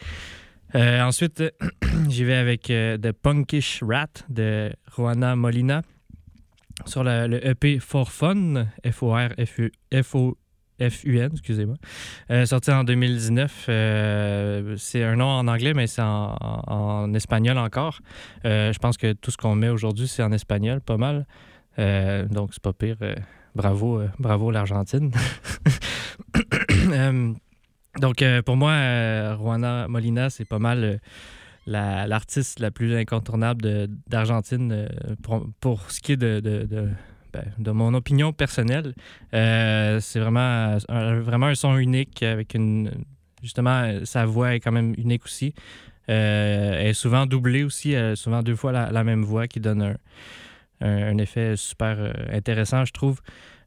Euh, 0.77 1.03
ensuite, 1.03 1.43
j'y 2.09 2.25
vais 2.25 2.37
avec 2.37 2.71
euh, 2.71 2.97
The 2.99 3.13
Punkish 3.13 3.83
Rat 3.83 4.25
de 4.29 4.71
Juana 4.95 5.35
Molina 5.35 5.83
sur 6.85 7.03
le, 7.03 7.45
EP 7.45 7.79
For 7.81 8.11
Fun, 8.13 8.67
F-O-R-F-U-N, 10.81 11.31
excusez-moi, 11.33 11.77
euh, 12.31 12.47
sorti 12.47 12.71
en 12.71 12.85
2019. 12.85 13.67
Euh, 13.69 14.75
c'est 14.79 15.05
un 15.05 15.17
nom 15.17 15.27
en 15.27 15.47
anglais, 15.47 15.75
mais 15.75 15.87
c'est 15.87 16.01
en, 16.03 17.13
espagnol 17.15 17.59
encore. 17.59 18.01
Euh, 18.45 18.73
je 18.73 18.79
pense 18.79 18.97
que 18.97 19.13
tout 19.13 19.31
ce 19.31 19.37
qu'on 19.37 19.55
met 19.55 19.69
aujourd'hui, 19.69 20.09
c'est 20.09 20.23
en 20.23 20.33
espagnol, 20.33 20.81
pas 20.81 20.97
mal. 20.97 21.27
Donc, 22.31 22.51
c'est 22.53 22.63
pas 22.63 22.73
pire. 22.73 22.97
Bravo, 23.55 24.03
bravo 24.19 24.51
l'Argentine. 24.51 25.11
Donc, 28.01 28.25
pour 28.45 28.57
moi, 28.57 28.75
Juana 29.37 29.89
Molina, 29.89 30.31
c'est 30.31 30.45
pas 30.45 30.59
mal 30.59 31.01
la- 31.67 32.07
l'artiste 32.07 32.61
la, 32.61 32.71
plus 32.71 32.95
incontournable 32.97 33.89
d'Argentine 34.09 34.89
pour, 35.61 35.91
ce 35.91 36.01
qui 36.01 36.13
est 36.13 36.17
de- 36.17 36.91
ben, 37.33 37.45
de 37.59 37.71
mon 37.71 37.95
opinion 37.95 38.33
personnelle. 38.33 38.95
Euh, 39.35 40.01
c'est 40.01 40.21
vraiment, 40.21 40.77
un, 40.89 41.21
vraiment 41.21 41.47
un 41.47 41.55
son 41.55 41.77
unique 41.77 42.23
avec 42.23 42.55
une. 42.55 42.91
Justement, 43.43 43.83
euh, 43.85 44.05
sa 44.05 44.27
voix 44.27 44.55
est 44.55 44.61
quand 44.61 44.73
même 44.73 44.95
unique 44.99 45.25
aussi. 45.25 45.55
Euh, 46.09 46.77
elle 46.79 46.89
est 46.89 46.95
souvent 46.95 47.25
doublée 47.27 47.63
aussi, 47.65 47.93
elle 47.93 48.13
a 48.13 48.17
souvent 48.17 48.43
deux 48.43 48.57
fois 48.57 48.73
la, 48.73 49.05
même 49.05 49.23
voix 49.23 49.47
qui 49.47 49.61
donne 49.61 49.83
un, 49.83 49.97
un- 50.81 51.19
effet 51.19 51.57
super 51.57 51.97
euh, 51.99 52.13
intéressant, 52.33 52.85
je 52.85 52.93
trouve. 52.93 53.21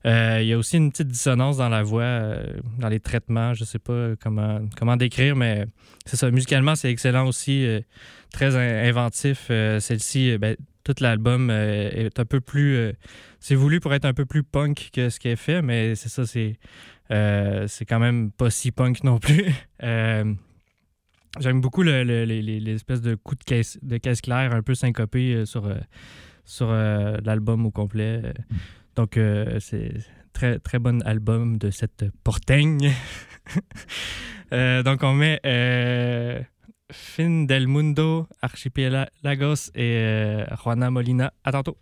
Euh, 0.06 0.39
il 0.41 0.47
y 0.47 0.54
a 0.54 0.58
aussi 0.58 0.76
une 0.78 0.91
petite 0.91 1.08
dissonance 1.08 1.58
dans 1.58 1.69
la 1.69 1.82
voix, 1.82 2.04
euh, 2.04 2.45
dans 2.80 2.89
les 2.89 2.99
traitements. 2.99 3.54
Je 3.54 3.63
sais 3.63 3.80
pas 3.80 4.10
comment, 4.21 4.60
comment 4.78 4.97
décrire, 4.97 5.36
mais 5.38 5.65
c'est 6.06 6.17
ça. 6.17 6.30
Musicalement, 6.30 6.76
c'est 6.76 6.91
excellent 6.91 7.26
aussi. 7.28 7.65
euh, 7.65 7.80
très 8.34 8.56
in- 8.58 8.89
inventif. 8.89 9.47
Euh, 9.49 9.80
Celle-ci, 9.80 10.32
euh, 10.32 10.38
ben, 10.38 10.58
tout 10.84 10.95
l'album 10.99 11.49
euh, 11.49 11.89
est 11.93 12.19
un 12.19 12.26
peu 12.26 12.41
plus. 12.41 12.91
C'est 13.43 13.56
voulu 13.56 13.82
pour 13.82 13.93
être 13.93 14.06
un 14.06 14.13
peu 14.13 14.25
plus 14.25 14.41
punk 14.43 14.89
que 14.93 15.10
ce 15.10 15.19
qu'elle 15.19 15.36
fait, 15.36 15.62
mais 15.62 15.95
c'est 15.95 16.08
ça, 16.08 16.25
c'est. 16.25 16.58
euh, 17.12 17.67
c'est 17.67 17.84
quand 17.86 17.99
même 17.99 18.32
pas 18.32 18.49
si 18.49 18.71
punk 18.71 19.03
non 19.03 19.19
plus. 19.19 19.45
Euh, 19.84 20.34
J'aime 21.39 21.60
beaucoup 21.62 21.82
le- 21.84 22.03
le- 22.03 22.25
les, 22.25 22.41
les- 22.41 22.60
les 22.62 22.73
espèces 22.75 23.01
de 23.01 23.15
coups 23.15 23.39
de 23.39 23.43
caisse, 23.43 23.77
de 23.82 23.97
caisse 23.97 24.21
claire 24.21 24.53
un 24.53 24.62
peu 24.62 24.75
syncopés 24.75 25.34
euh, 25.34 25.45
sur, 25.45 25.67
sur 26.45 26.71
l'album 26.71 27.65
au 27.65 27.71
complet. 27.71 28.21
Donc, 28.95 29.19
c'est 29.60 29.93
très, 30.32 30.60
très 30.60 30.77
bon 30.79 31.01
album 31.03 31.58
de 31.58 31.69
cette 31.71 32.06
porteigne. 32.23 32.91
Euh, 34.53 34.84
donc, 34.84 35.01
on 35.01 35.13
met 35.15 35.39
Fin 36.91 37.45
del 37.45 37.67
Mundo, 37.67 38.27
Archipelagos 38.41 39.71
et 39.73 40.43
Juana 40.63 40.91
Molina. 40.91 41.34
À 41.43 41.51
tantôt. 41.51 41.77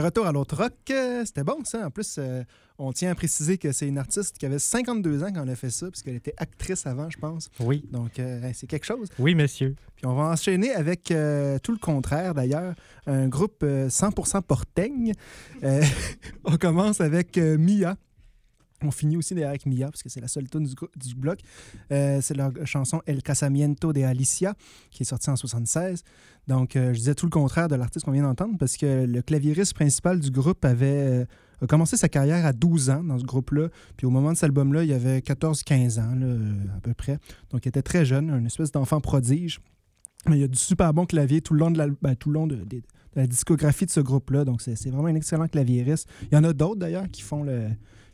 De 0.00 0.04
retour 0.06 0.26
à 0.26 0.32
l'autre 0.32 0.56
rock, 0.56 0.72
euh, 0.92 1.26
c'était 1.26 1.44
bon 1.44 1.62
ça. 1.62 1.86
En 1.86 1.90
plus, 1.90 2.16
euh, 2.16 2.42
on 2.78 2.90
tient 2.90 3.10
à 3.10 3.14
préciser 3.14 3.58
que 3.58 3.70
c'est 3.70 3.86
une 3.86 3.98
artiste 3.98 4.38
qui 4.38 4.46
avait 4.46 4.58
52 4.58 5.22
ans 5.22 5.28
quand 5.30 5.42
elle 5.42 5.50
a 5.50 5.56
fait 5.56 5.68
ça, 5.68 5.90
puisqu'elle 5.90 6.14
était 6.14 6.32
actrice 6.38 6.86
avant, 6.86 7.10
je 7.10 7.18
pense. 7.18 7.50
Oui. 7.60 7.84
Donc, 7.92 8.18
euh, 8.18 8.50
c'est 8.54 8.66
quelque 8.66 8.86
chose. 8.86 9.08
Oui, 9.18 9.34
monsieur. 9.34 9.76
Puis 9.96 10.06
on 10.06 10.14
va 10.14 10.22
enchaîner 10.22 10.72
avec 10.72 11.10
euh, 11.10 11.58
tout 11.58 11.72
le 11.72 11.78
contraire 11.78 12.32
d'ailleurs, 12.32 12.74
un 13.06 13.28
groupe 13.28 13.62
euh, 13.62 13.90
100% 13.90 14.40
porteigne. 14.40 15.12
On 16.44 16.56
commence 16.56 17.02
avec 17.02 17.36
Mia. 17.36 17.96
On 18.82 18.90
finit 18.90 19.16
aussi 19.16 19.34
d'ailleurs 19.34 19.50
avec 19.50 19.66
Mia, 19.66 19.86
parce 19.90 20.02
que 20.02 20.08
c'est 20.08 20.20
la 20.20 20.28
seule 20.28 20.48
tune 20.48 20.64
du, 20.64 20.74
du 20.96 21.14
bloc. 21.14 21.40
Euh, 21.92 22.20
c'est 22.22 22.34
leur 22.34 22.50
chanson 22.64 23.02
El 23.06 23.22
Casamiento 23.22 23.92
de 23.92 24.00
Alicia, 24.02 24.54
qui 24.90 25.02
est 25.02 25.06
sortie 25.06 25.28
en 25.30 25.36
76. 25.36 26.02
Donc, 26.48 26.76
euh, 26.76 26.92
je 26.94 26.98
disais 26.98 27.14
tout 27.14 27.26
le 27.26 27.30
contraire 27.30 27.68
de 27.68 27.74
l'artiste 27.74 28.04
qu'on 28.06 28.12
vient 28.12 28.22
d'entendre, 28.22 28.56
parce 28.58 28.76
que 28.76 29.04
le 29.04 29.22
claviériste 29.22 29.74
principal 29.74 30.18
du 30.20 30.30
groupe 30.30 30.64
avait 30.64 31.26
euh, 31.62 31.66
commencé 31.68 31.96
sa 31.98 32.08
carrière 32.08 32.46
à 32.46 32.52
12 32.54 32.88
ans 32.90 33.04
dans 33.04 33.18
ce 33.18 33.24
groupe-là. 33.24 33.68
Puis 33.98 34.06
au 34.06 34.10
moment 34.10 34.30
de 34.32 34.36
cet 34.36 34.44
album-là, 34.44 34.82
il 34.84 34.92
avait 34.92 35.18
14-15 35.18 36.00
ans, 36.00 36.16
à 36.76 36.80
peu 36.80 36.94
près. 36.94 37.18
Donc, 37.50 37.66
il 37.66 37.68
était 37.68 37.82
très 37.82 38.04
jeune, 38.06 38.30
une 38.30 38.46
espèce 38.46 38.72
d'enfant 38.72 39.00
prodige. 39.00 39.60
Mais 40.26 40.36
il 40.36 40.40
y 40.40 40.44
a 40.44 40.48
du 40.48 40.58
super 40.58 40.92
bon 40.94 41.06
clavier 41.06 41.40
tout 41.42 41.54
le 41.54 41.60
long 41.60 41.70
de 41.70 41.78
la, 41.78 41.86
ben, 42.02 42.14
tout 42.14 42.28
le 42.30 42.34
long 42.34 42.46
de, 42.46 42.56
de- 42.56 42.82
la 43.16 43.26
discographie 43.26 43.86
de 43.86 43.90
ce 43.90 44.00
groupe-là. 44.00 44.44
Donc, 44.44 44.62
c'est 44.62 44.74
vraiment 44.88 45.06
un 45.08 45.14
excellent 45.16 45.48
claviériste. 45.48 46.08
Il 46.30 46.34
y 46.34 46.38
en 46.38 46.44
a 46.44 46.52
d'autres, 46.52 46.78
d'ailleurs, 46.78 47.08
qui 47.10 47.22
font 47.22 47.42
le 47.42 47.68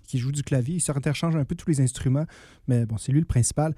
qui 0.06 0.18
jouent 0.18 0.32
du 0.32 0.42
clavier. 0.42 0.76
Ils 0.76 0.80
s'interchangent 0.80 1.36
un 1.36 1.44
peu 1.44 1.54
tous 1.54 1.68
les 1.68 1.80
instruments. 1.80 2.26
Mais 2.68 2.86
bon, 2.86 2.96
c'est 2.96 3.12
lui 3.12 3.20
le 3.20 3.26
principal. 3.26 3.74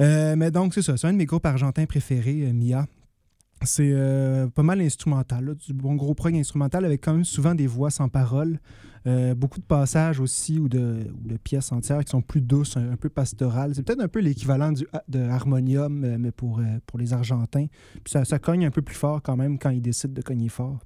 Euh, 0.00 0.36
mais 0.36 0.50
donc, 0.50 0.74
c'est 0.74 0.82
ça. 0.82 0.96
C'est 0.96 1.06
un 1.06 1.12
de 1.12 1.18
mes 1.18 1.26
groupes 1.26 1.46
argentins 1.46 1.86
préférés, 1.86 2.48
euh, 2.48 2.52
Mia. 2.52 2.86
C'est 3.64 3.90
euh, 3.92 4.46
pas 4.46 4.62
mal 4.62 4.80
instrumental, 4.80 5.44
là, 5.44 5.54
du 5.54 5.72
bon 5.72 5.96
gros 5.96 6.14
prog 6.14 6.32
instrumental 6.36 6.84
avec 6.84 7.02
quand 7.02 7.12
même 7.12 7.24
souvent 7.24 7.56
des 7.56 7.66
voix 7.66 7.90
sans 7.90 8.08
parole. 8.08 8.58
Beaucoup 9.38 9.58
de 9.58 9.64
passages 9.64 10.20
aussi 10.20 10.58
ou 10.58 10.68
de, 10.68 11.06
pièces 11.42 11.72
entières 11.72 12.04
qui 12.04 12.10
sont 12.10 12.20
plus 12.20 12.42
douces, 12.42 12.76
un, 12.76 12.94
peu 12.96 13.08
pastorales. 13.08 13.74
C'est 13.74 13.82
peut-être 13.82 14.02
un 14.02 14.08
peu 14.08 14.20
l'équivalent 14.20 14.70
du 14.70 14.86
de 15.08 15.20
harmonium, 15.20 16.18
mais 16.18 16.30
pour, 16.30 16.60
pour 16.84 16.98
les 16.98 17.14
Argentins. 17.14 17.68
Puis 18.04 18.12
ça 18.22 18.38
cogne 18.38 18.66
un 18.66 18.70
peu 18.70 18.82
plus 18.82 18.94
fort 18.94 19.22
quand 19.22 19.34
même 19.34 19.58
quand 19.58 19.70
ils 19.70 19.80
décident 19.80 20.12
de 20.12 20.20
cogner 20.20 20.50
fort. 20.50 20.80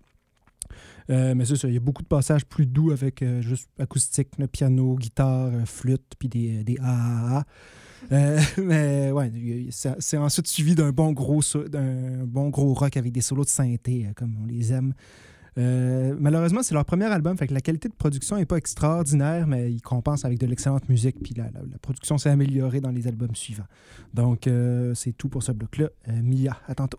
Euh, 1.10 1.34
mais 1.34 1.44
c'est 1.44 1.56
ça, 1.56 1.68
il 1.68 1.74
y 1.74 1.76
a 1.76 1.80
beaucoup 1.80 2.02
de 2.02 2.08
passages 2.08 2.44
plus 2.44 2.66
doux 2.66 2.90
avec 2.90 3.22
euh, 3.22 3.42
juste 3.42 3.68
acoustique, 3.78 4.28
piano, 4.50 4.96
guitare, 4.96 5.50
euh, 5.52 5.64
flûte, 5.64 6.14
puis 6.18 6.28
des, 6.28 6.64
des 6.64 6.76
ah 6.82 7.44
euh, 8.10 8.40
mais 8.58 9.10
ouais, 9.12 9.30
c'est 9.70 10.16
ensuite 10.16 10.46
suivi 10.46 10.74
d'un 10.74 10.90
bon 10.90 11.12
gros 11.12 11.40
bon 12.26 12.48
gros 12.50 12.74
rock 12.74 12.96
avec 12.96 13.12
des 13.12 13.20
solos 13.20 13.44
de 13.44 13.48
synthé 13.48 14.08
comme 14.16 14.36
on 14.42 14.46
les 14.46 14.72
aime. 14.72 14.92
Malheureusement, 15.56 16.62
c'est 16.62 16.74
leur 16.74 16.84
premier 16.84 17.04
album, 17.04 17.36
fait 17.36 17.46
que 17.46 17.54
la 17.54 17.60
qualité 17.60 17.88
de 17.88 17.94
production 17.94 18.36
n'est 18.36 18.46
pas 18.46 18.56
extraordinaire, 18.56 19.46
mais 19.46 19.70
ils 19.70 19.82
compensent 19.82 20.24
avec 20.24 20.38
de 20.38 20.46
l'excellente 20.46 20.88
musique, 20.88 21.16
puis 21.22 21.34
la, 21.34 21.44
la- 21.44 21.78
production 21.80 22.16
s'est 22.16 22.30
améliorée 22.30 22.80
dans 22.80 22.90
les 22.90 23.06
albums 23.06 23.36
suivants. 23.36 23.66
Donc, 24.14 24.48
c'est 24.94 25.12
tout 25.12 25.28
pour 25.28 25.42
ce 25.42 25.52
bloc-là. 25.52 25.90
Euh, 26.08 26.22
Mia, 26.22 26.56
à 26.66 26.74
tantôt. 26.74 26.98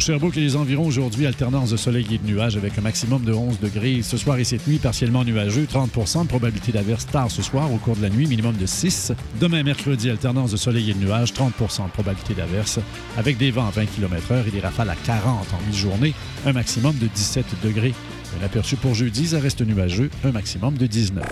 Sherbrooke 0.00 0.36
et 0.36 0.40
les 0.40 0.56
environs, 0.56 0.86
aujourd'hui, 0.86 1.26
alternance 1.26 1.70
de 1.70 1.76
soleil 1.76 2.06
et 2.10 2.18
de 2.18 2.26
nuages 2.26 2.56
avec 2.56 2.78
un 2.78 2.80
maximum 2.80 3.22
de 3.22 3.32
11 3.32 3.60
degrés. 3.60 4.00
Ce 4.02 4.16
soir 4.16 4.38
et 4.38 4.44
cette 4.44 4.66
nuit, 4.66 4.78
partiellement 4.78 5.24
nuageux, 5.24 5.66
30 5.66 5.90
de 6.22 6.26
probabilité 6.26 6.72
d'averse 6.72 7.06
tard 7.06 7.30
ce 7.30 7.42
soir 7.42 7.72
au 7.72 7.76
cours 7.76 7.96
de 7.96 8.02
la 8.02 8.08
nuit, 8.08 8.26
minimum 8.26 8.56
de 8.56 8.66
6. 8.66 9.12
Demain, 9.40 9.62
mercredi, 9.62 10.10
alternance 10.10 10.52
de 10.52 10.56
soleil 10.56 10.90
et 10.90 10.94
de 10.94 10.98
nuages, 10.98 11.32
30 11.32 11.52
de 11.58 11.90
probabilité 11.92 12.34
d'averse 12.34 12.78
avec 13.16 13.36
des 13.36 13.50
vents 13.50 13.66
à 13.66 13.70
20 13.70 13.86
km/h 13.86 14.48
et 14.48 14.50
des 14.50 14.60
rafales 14.60 14.90
à 14.90 14.96
40 14.96 15.46
en 15.52 15.66
mi-journée, 15.70 16.14
un 16.46 16.52
maximum 16.52 16.96
de 16.96 17.06
17 17.06 17.44
degrés. 17.62 17.94
Un 18.40 18.44
aperçu 18.44 18.76
pour 18.76 18.94
jeudi, 18.94 19.28
ça 19.28 19.40
reste 19.40 19.60
nuageux, 19.60 20.10
un 20.24 20.32
maximum 20.32 20.78
de 20.78 20.86
19. 20.86 21.24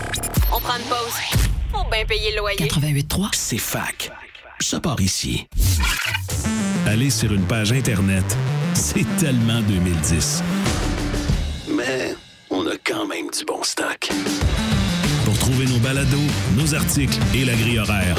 On 0.54 0.60
prend 0.60 0.76
une 0.76 0.84
pause. 0.84 1.48
Faut 1.72 1.90
bien 1.90 2.04
payer 2.06 2.32
le 2.32 2.38
loyer. 2.38 2.56
88.3, 2.58 3.28
c'est 3.32 3.58
fac. 3.58 4.10
Ça 4.60 4.80
part 4.80 5.00
ici. 5.00 5.46
Aller 6.86 7.10
sur 7.10 7.32
une 7.32 7.44
page 7.44 7.72
Internet, 7.72 8.24
c'est 8.80 9.06
tellement 9.18 9.60
2010. 9.62 10.42
Mais 11.76 12.14
on 12.48 12.64
a 12.66 12.76
quand 12.84 13.06
même 13.06 13.26
du 13.36 13.44
bon 13.44 13.62
stock. 13.64 14.08
Pour 15.24 15.36
trouver 15.38 15.66
nos 15.66 15.78
balados, 15.78 16.16
nos 16.56 16.74
articles 16.74 17.18
et 17.34 17.44
la 17.44 17.54
grille 17.54 17.80
horaire, 17.80 18.16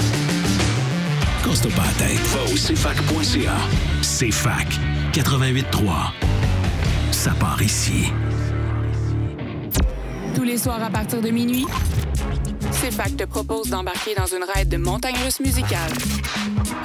casse-toi 1.45 1.71
pas 1.77 1.85
la 1.85 2.07
tête. 2.07 2.19
Va 2.33 2.43
au 2.43 2.55
cfac.ca. 2.55 3.55
CFAC 4.01 4.67
88.3. 5.13 5.61
Ça 7.11 7.31
part 7.39 7.61
ici. 7.61 8.11
Tous 10.35 10.43
les 10.43 10.57
soirs 10.57 10.83
à 10.83 10.89
partir 10.89 11.21
de 11.21 11.29
minuit, 11.29 11.65
CFAC 12.71 13.17
te 13.17 13.23
propose 13.25 13.69
d'embarquer 13.69 14.15
dans 14.15 14.25
une 14.25 14.43
raide 14.43 14.69
de 14.69 14.77
montagne 14.77 15.15
russe 15.23 15.39
musicale. 15.39 15.91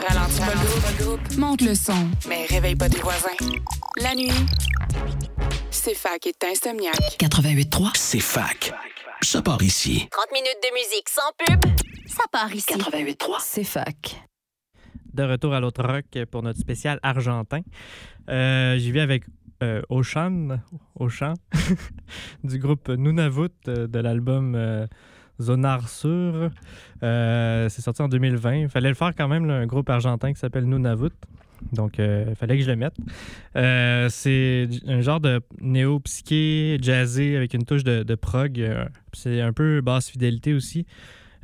Ralentis 0.08 0.40
pas 0.40 0.54
le 0.54 1.04
groupe, 1.04 1.36
monte 1.36 1.60
le 1.60 1.74
son, 1.74 2.08
mais 2.28 2.46
réveille 2.46 2.74
pas 2.74 2.88
tes 2.88 3.00
voisins. 3.00 3.28
La 4.00 4.14
nuit, 4.14 4.30
CFAC 5.70 6.26
est 6.26 6.44
insomniaque. 6.44 7.16
88.3, 7.20 7.90
c'est 7.94 8.20
fac. 8.20 8.72
Ça 9.22 9.42
part 9.42 9.62
ici. 9.62 10.08
30 10.10 10.26
minutes 10.32 10.58
de 10.62 10.74
musique 10.74 11.08
sans 11.08 11.32
pub. 11.38 11.70
Ça 12.06 12.24
part 12.32 12.54
ici. 12.54 12.66
88.3, 12.72 13.36
c'est 13.40 13.64
fac. 13.64 14.20
De 15.12 15.22
retour 15.22 15.54
à 15.54 15.60
l'autre 15.60 15.82
rock 15.84 16.24
pour 16.30 16.42
notre 16.42 16.58
spécial 16.58 16.98
argentin. 17.02 17.60
Euh, 18.28 18.76
J'y 18.78 18.90
vais 18.90 19.00
avec 19.00 19.24
euh, 19.62 19.82
Ocean, 19.88 20.60
Ocean 20.98 21.34
du 22.44 22.58
groupe 22.58 22.88
Nunavut 22.88 23.50
euh, 23.68 23.86
de 23.86 23.98
l'album 24.00 24.54
euh, 24.56 24.86
Zonar 25.40 25.88
Sur. 25.88 26.50
Euh, 27.02 27.68
c'est 27.68 27.82
sorti 27.82 28.02
en 28.02 28.08
2020. 28.08 28.54
Il 28.56 28.68
fallait 28.68 28.88
le 28.88 28.94
faire 28.94 29.14
quand 29.16 29.28
même, 29.28 29.48
un 29.50 29.66
groupe 29.66 29.90
argentin 29.90 30.32
qui 30.32 30.38
s'appelle 30.38 30.64
Nunavut. 30.64 31.12
Donc, 31.72 31.98
euh, 31.98 32.26
il 32.28 32.34
fallait 32.34 32.58
que 32.58 32.64
je 32.64 32.70
le 32.70 32.76
mette. 32.76 32.94
Euh, 33.56 34.08
c'est 34.10 34.68
un 34.86 35.00
genre 35.00 35.20
de 35.20 35.40
néo-psyché 35.60 36.78
jazzé 36.82 37.36
avec 37.36 37.54
une 37.54 37.64
touche 37.64 37.84
de, 37.84 38.14
prog. 38.14 38.62
C'est 39.12 39.40
un 39.40 39.52
peu 39.52 39.80
basse 39.80 40.10
fidélité 40.10 40.52
aussi. 40.52 40.86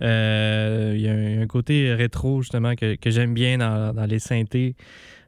Il 0.00 0.06
y 0.06 1.08
a 1.08 1.42
un, 1.42 1.46
côté 1.46 1.92
rétro, 1.94 2.42
justement, 2.42 2.74
que, 2.74 2.96
j'aime 3.06 3.34
bien 3.34 3.58
dans, 3.58 4.06
les 4.06 4.18
synthés. 4.18 4.76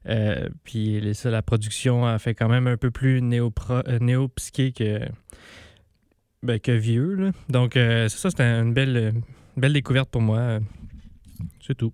Euh, 0.09 0.49
puis 0.65 1.01
la 1.25 1.43
production 1.43 2.05
a 2.07 2.19
fait 2.19 2.35
quand 2.35 2.49
même 2.49 2.67
un 2.67 2.77
peu 2.77 2.91
plus 2.91 3.23
néo-psyché 3.23 4.73
que, 4.73 5.01
ben, 6.43 6.59
que 6.59 6.73
vieux. 6.73 7.15
là. 7.15 7.33
Donc, 7.49 7.77
euh, 7.77 8.09
c'est 8.09 8.19
ça, 8.19 8.31
c'était 8.31 8.43
une 8.45 8.73
belle, 8.73 8.97
euh, 8.97 9.13
belle 9.57 9.73
découverte 9.73 10.11
pour 10.11 10.21
moi. 10.23 10.39
Euh, 10.39 10.61
C'est 11.61 11.77
tout. 11.77 11.93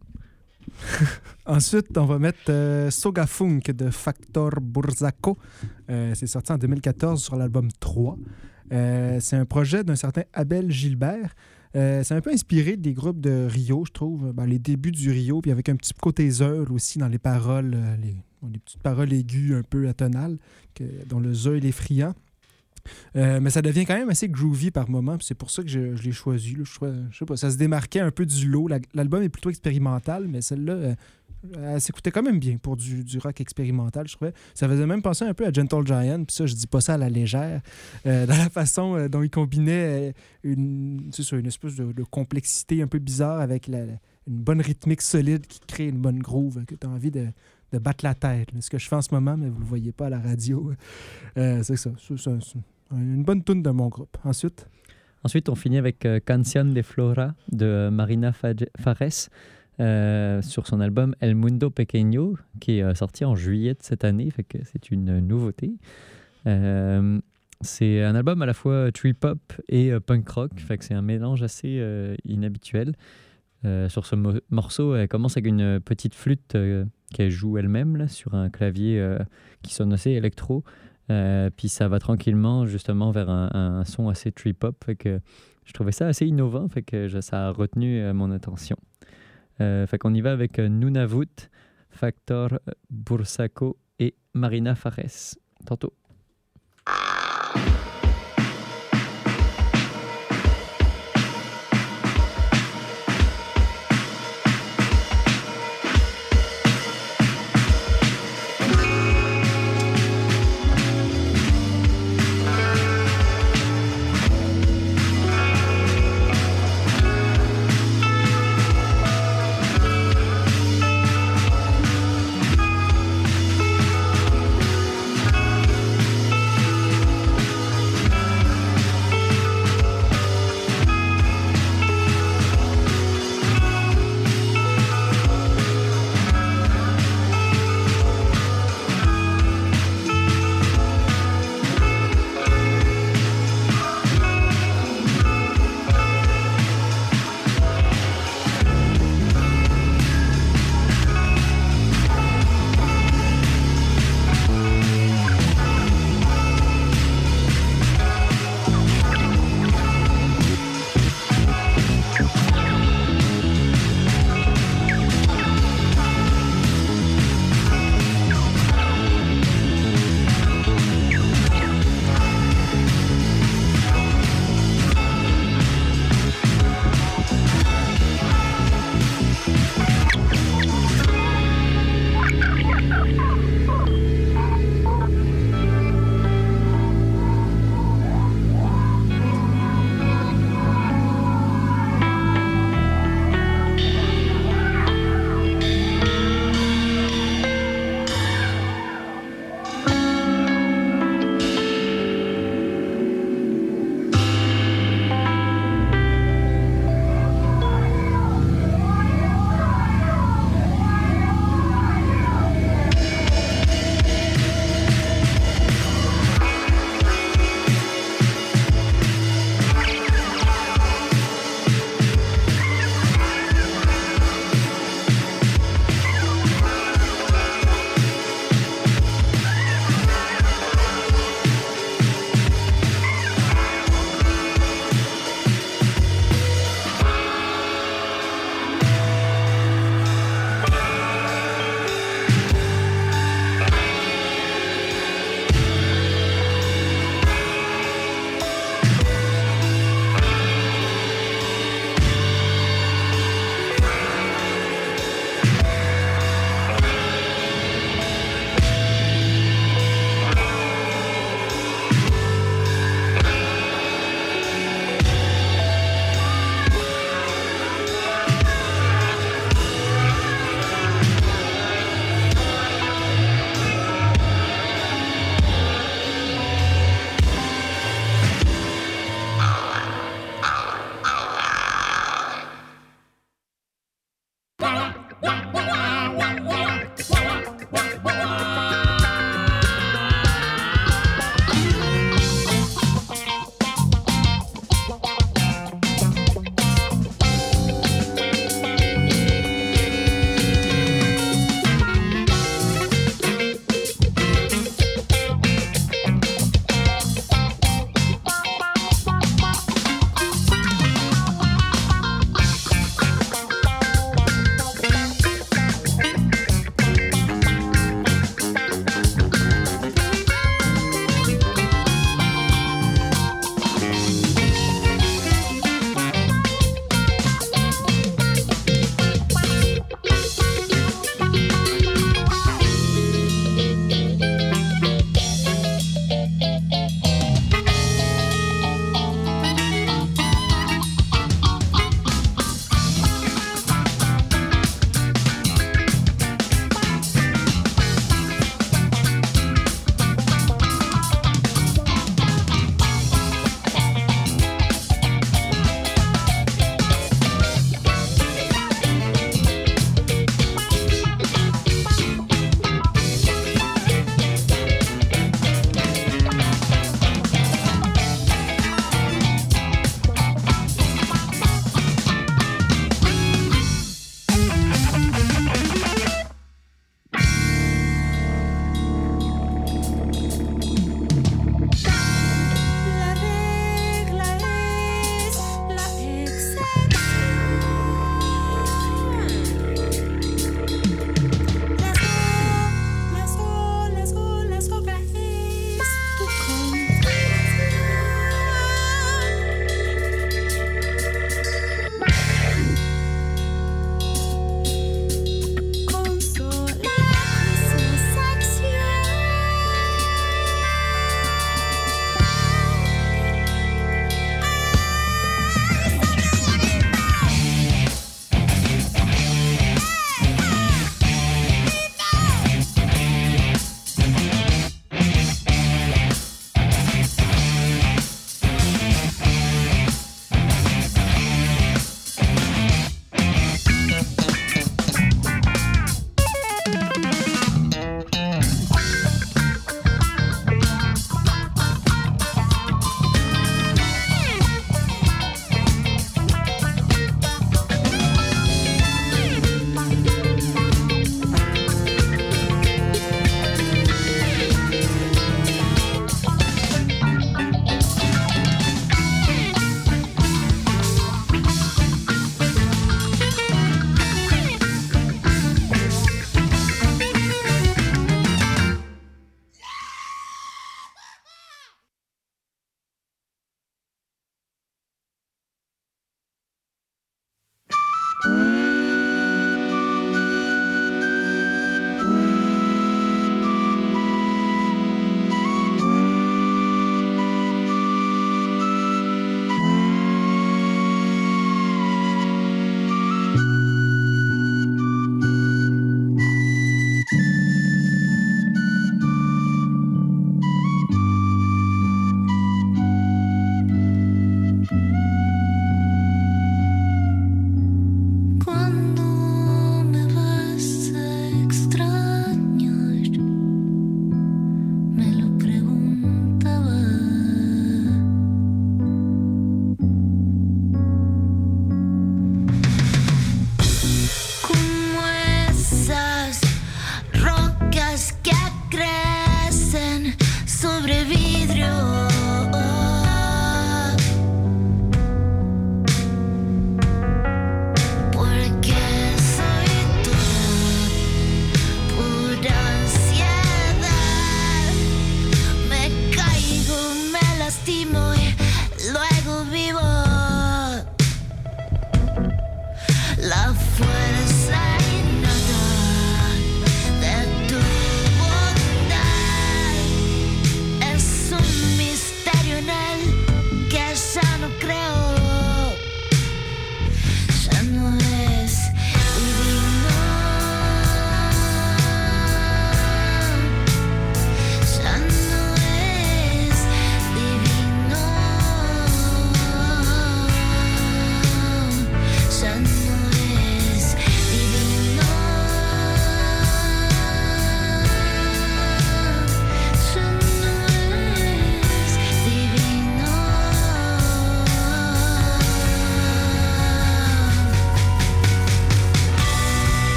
Ensuite, 1.46 1.96
on 1.96 2.05
va 2.07 2.18
mettre 2.18 2.38
euh, 2.51 2.90
Soga 2.90 3.26
Funk 3.26 3.61
de 3.74 3.90
Factor 3.90 4.51
Burzaco. 4.61 5.36
Euh, 5.90 6.12
c'est 6.14 6.26
sorti 6.26 6.53
en 6.53 6.59
2014 6.59 7.22
sur 7.22 7.36
l'album 7.36 7.68
3. 7.80 8.16
Euh, 8.72 9.18
c'est 9.20 9.36
un 9.36 9.44
projet 9.46 9.84
d'un 9.84 9.96
certain 9.96 10.22
Abel 10.32 10.70
Gilbert. 10.70 11.34
C'est 11.74 12.12
un 12.12 12.20
peu 12.20 12.32
inspiré 12.32 12.76
des 12.76 12.92
groupes 12.92 13.20
de 13.20 13.46
Rio, 13.49 13.84
je 13.86 13.92
trouve. 13.92 14.32
Ben, 14.32 14.46
les 14.46 14.59
débuts 14.59 14.90
du 14.90 15.11
Rio, 15.12 15.40
puis 15.40 15.53
avec 15.53 15.68
un 15.68 15.76
petit 15.76 15.92
côté 15.92 16.28
zeul 16.28 16.72
aussi 16.72 16.99
dans 16.99 17.07
les 17.07 17.18
paroles, 17.20 17.76
les, 18.03 18.16
les 18.51 18.59
petites 18.59 18.82
paroles 18.82 19.12
aiguës 19.12 19.55
un 19.59 19.62
peu 19.62 19.86
atonales, 19.86 20.38
que- 20.74 21.05
dont 21.09 21.20
le 21.20 21.32
zeul 21.32 21.64
est 21.64 21.70
friand. 21.70 22.14
Euh, 23.16 23.41
mais 23.41 23.51
ça 23.51 23.62
devient 23.62 23.84
quand 23.86 23.97
même 23.97 24.11
assez 24.11 24.28
groovy 24.28 24.70
par 24.70 24.89
moment, 24.91 25.16
c'est 25.20 25.34
pour 25.34 25.51
ça 25.51 25.62
que 25.62 25.68
je, 25.68 25.80
l'ai 26.03 26.12
choisi. 26.12 26.57
Je, 26.62 27.16
sais 27.18 27.24
pas, 27.24 27.36
ça 27.36 27.51
se 27.51 27.57
démarquait 27.57 28.01
un 28.01 28.11
peu 28.11 28.26
du 28.26 28.49
lot. 28.49 28.68
La- 28.68 28.78
L'album 28.95 29.22
est 29.22 29.28
plutôt 29.28 29.51
expérimental, 29.51 30.26
mais 30.28 30.41
celle-là, 30.43 30.72
euh, 30.72 30.95
elle 31.57 31.80
s'écoutait 31.80 32.11
quand 32.11 32.22
même 32.22 32.39
bien 32.41 32.57
pour 32.57 32.76
du, 32.76 33.05
rock 33.22 33.41
expérimental, 33.41 34.09
je 34.09 34.14
trouvais. 34.16 34.32
Ça 34.55 34.68
faisait 34.68 34.86
même 34.86 35.03
penser 35.03 35.24
un 35.24 35.34
peu 35.34 35.47
à 35.47 35.53
Gentle 35.53 35.86
Giant, 35.86 36.24
puis 36.24 36.34
ça, 36.34 36.47
je 36.47 36.55
dis 36.55 36.66
pas 36.66 36.80
ça 36.80 36.95
à 36.95 36.97
la 36.97 37.09
légère, 37.09 37.61
euh, 38.07 38.26
dans 38.26 38.36
la 38.36 38.51
façon 38.51 39.07
dont 39.09 39.22
il 39.22 39.30
combinait 39.30 40.14
une, 40.43 41.11
une 41.32 41.47
espèce 41.47 41.76
de, 41.76 42.03
complexité 42.05 42.82
un 42.82 42.86
peu 42.89 42.99
bizarre 42.99 43.41
avec 43.41 43.66
la- 43.68 43.84
une 44.26 44.43
bonne 44.43 44.61
rythmique 44.61 45.01
solide 45.03 45.47
qui 45.47 45.61
crée 45.66 45.89
une 45.89 45.99
bonne 46.01 46.18
groove, 46.18 46.64
que 46.66 46.74
tu 46.74 46.86
as 46.86 46.91
envie 46.91 47.11
de, 47.11 47.26
battre 47.72 48.05
la 48.05 48.14
tête. 48.14 48.49
Ce 48.61 48.68
que 48.70 48.78
je 48.78 48.89
fais 48.89 48.97
en 48.97 49.03
ce 49.03 49.14
moment, 49.14 49.36
mais 49.36 49.49
vous 49.49 49.61
le 49.61 49.64
voyez 49.66 49.93
pas 49.93 50.07
à 50.07 50.11
la 50.11 50.18
radio. 50.18 50.72
C'est 51.36 51.76
ça. 51.76 51.91
Une 52.93 53.22
bonne 53.24 53.43
tune 53.45 53.62
de 53.62 53.70
mon 53.70 53.89
groupe. 53.89 54.16
Ensuite, 54.24 54.68
Ensuite, 55.24 55.49
on 55.49 55.57
finit 55.57 55.78
avec 55.78 56.07
euh, 56.07 56.20
de 56.28 56.82
Flora 56.82 57.34
de 57.51 57.89
Marina 57.91 58.30
Fage- 58.30 58.68
Fares 58.78 59.28
euh, 59.80 60.41
sur 60.43 60.66
son 60.68 60.80
album 60.80 61.14
El 61.20 61.34
Mundo 61.34 61.70
Pequeño 61.70 62.36
qui 62.61 62.78
est 62.78 62.82
euh, 62.84 62.95
sorti 62.95 63.24
en 63.24 63.34
juillet 63.34 63.74
de 63.74 63.82
cette 63.82 64.05
année, 64.05 64.30
c'est 64.64 64.91
une 64.93 65.18
nouveauté. 65.18 65.72
Euh, 66.47 67.20
c'est 67.61 68.03
un 68.05 68.14
album 68.14 68.43
à 68.43 68.47
la 68.47 68.55
fois 68.55 68.93
trip 68.93 69.24
hop 69.24 69.41
et 69.68 69.91
euh, 69.93 69.99
punk 69.99 70.28
rock, 70.28 70.53
c'est 70.84 70.95
un 70.95 71.03
mélange 71.03 71.43
assez 71.43 71.78
euh, 71.80 72.14
inhabituel. 72.24 72.95
Euh, 73.64 73.89
sur 73.89 74.07
ce 74.07 74.14
mo- 74.14 74.39
morceau, 74.51 74.95
elle 74.95 75.09
commence 75.09 75.36
avec 75.36 75.47
une 75.47 75.80
petite 75.80 76.14
flûte 76.14 76.55
euh, 76.55 76.84
qu'elle 77.12 77.30
joue 77.30 77.59
elle-même 77.59 78.07
sur 78.07 78.34
un 78.36 78.51
clavier 78.51 79.01
euh, 79.01 79.18
qui 79.62 79.74
sonne 79.74 79.93
assez 79.93 80.12
électro. 80.12 80.62
Euh, 81.11 81.50
puis 81.54 81.68
ça 81.68 81.88
va 81.88 81.98
tranquillement 81.98 82.66
justement 82.66 83.11
vers 83.11 83.30
un, 83.30 83.84
son 83.84 84.09
assez 84.09 84.30
trip-hop. 84.32 84.84
Fait 84.84 84.96
que 84.96 85.20
je 85.64 85.72
trouvais 85.72 85.92
ça 85.92 86.06
assez 86.06 86.26
innovant. 86.26 86.68
Fait 86.68 86.82
que 86.82 87.09
ça 87.20 87.48
a 87.48 87.50
retenu 87.50 88.00
euh, 88.00 88.14
mon 88.14 88.30
attention. 88.30 88.76
Euh, 89.61 89.86
fait 89.86 89.98
qu'on 89.98 90.14
y 90.14 90.20
va 90.20 90.32
avec 90.32 90.59
euh, 90.59 90.68
Nunavut, 90.68 91.50
Factor 91.90 92.59
Bursaco 92.90 93.76
et 93.98 94.14
Marina 94.34 94.74
Fares. 94.74 95.36
Tantôt. 95.66 95.92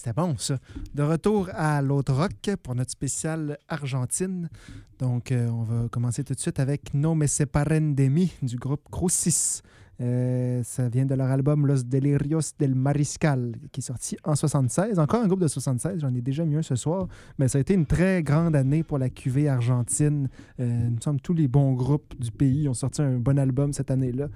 C'était 0.00 0.14
bon 0.14 0.34
ça. 0.38 0.58
De 0.94 1.02
retour 1.02 1.50
à 1.52 1.82
l'autre 1.82 2.14
rock 2.14 2.56
pour 2.62 2.74
notre 2.74 2.90
spécial 2.90 3.58
Argentine. 3.68 4.48
Donc, 4.98 5.30
euh, 5.30 5.46
on 5.48 5.62
va 5.62 5.88
commencer 5.90 6.24
tout 6.24 6.32
de 6.32 6.40
suite 6.40 6.58
avec 6.58 6.94
No 6.94 7.14
Me 7.14 7.26
Separen 7.26 7.94
de 7.94 8.04
Mi 8.04 8.32
du 8.40 8.56
groupe 8.56 8.80
Crucis. 8.90 9.60
Euh, 10.00 10.62
ça 10.64 10.88
vient 10.88 11.04
de 11.04 11.14
leur 11.14 11.28
album 11.28 11.66
Los 11.66 11.82
Delirios 11.82 12.54
del 12.58 12.74
Mariscal, 12.74 13.56
qui 13.72 13.80
est 13.80 13.84
sorti 13.84 14.16
en 14.24 14.34
76. 14.34 14.98
Encore 14.98 15.20
un 15.20 15.26
groupe 15.26 15.40
de 15.40 15.48
76, 15.48 16.00
j'en 16.00 16.14
ai 16.14 16.22
déjà 16.22 16.46
mis 16.46 16.56
un 16.56 16.62
ce 16.62 16.76
soir, 16.76 17.06
mais 17.38 17.48
ça 17.48 17.58
a 17.58 17.60
été 17.60 17.74
une 17.74 17.84
très 17.84 18.22
grande 18.22 18.56
année 18.56 18.82
pour 18.82 18.96
la 18.96 19.10
cuvée 19.10 19.50
argentine. 19.50 20.30
Euh, 20.60 20.88
semble 21.02 21.18
que 21.18 21.24
tous 21.24 21.34
les 21.34 21.46
bons 21.46 21.74
groupes 21.74 22.18
du 22.18 22.30
pays 22.30 22.70
ont 22.70 22.74
sorti 22.74 23.02
un 23.02 23.18
bon 23.18 23.38
album 23.38 23.74
cette 23.74 23.90
année-là. 23.90 24.28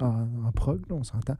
En, 0.00 0.52
prog, 0.54 0.80
là, 0.88 0.96
on 0.96 1.04
s'entend. 1.04 1.36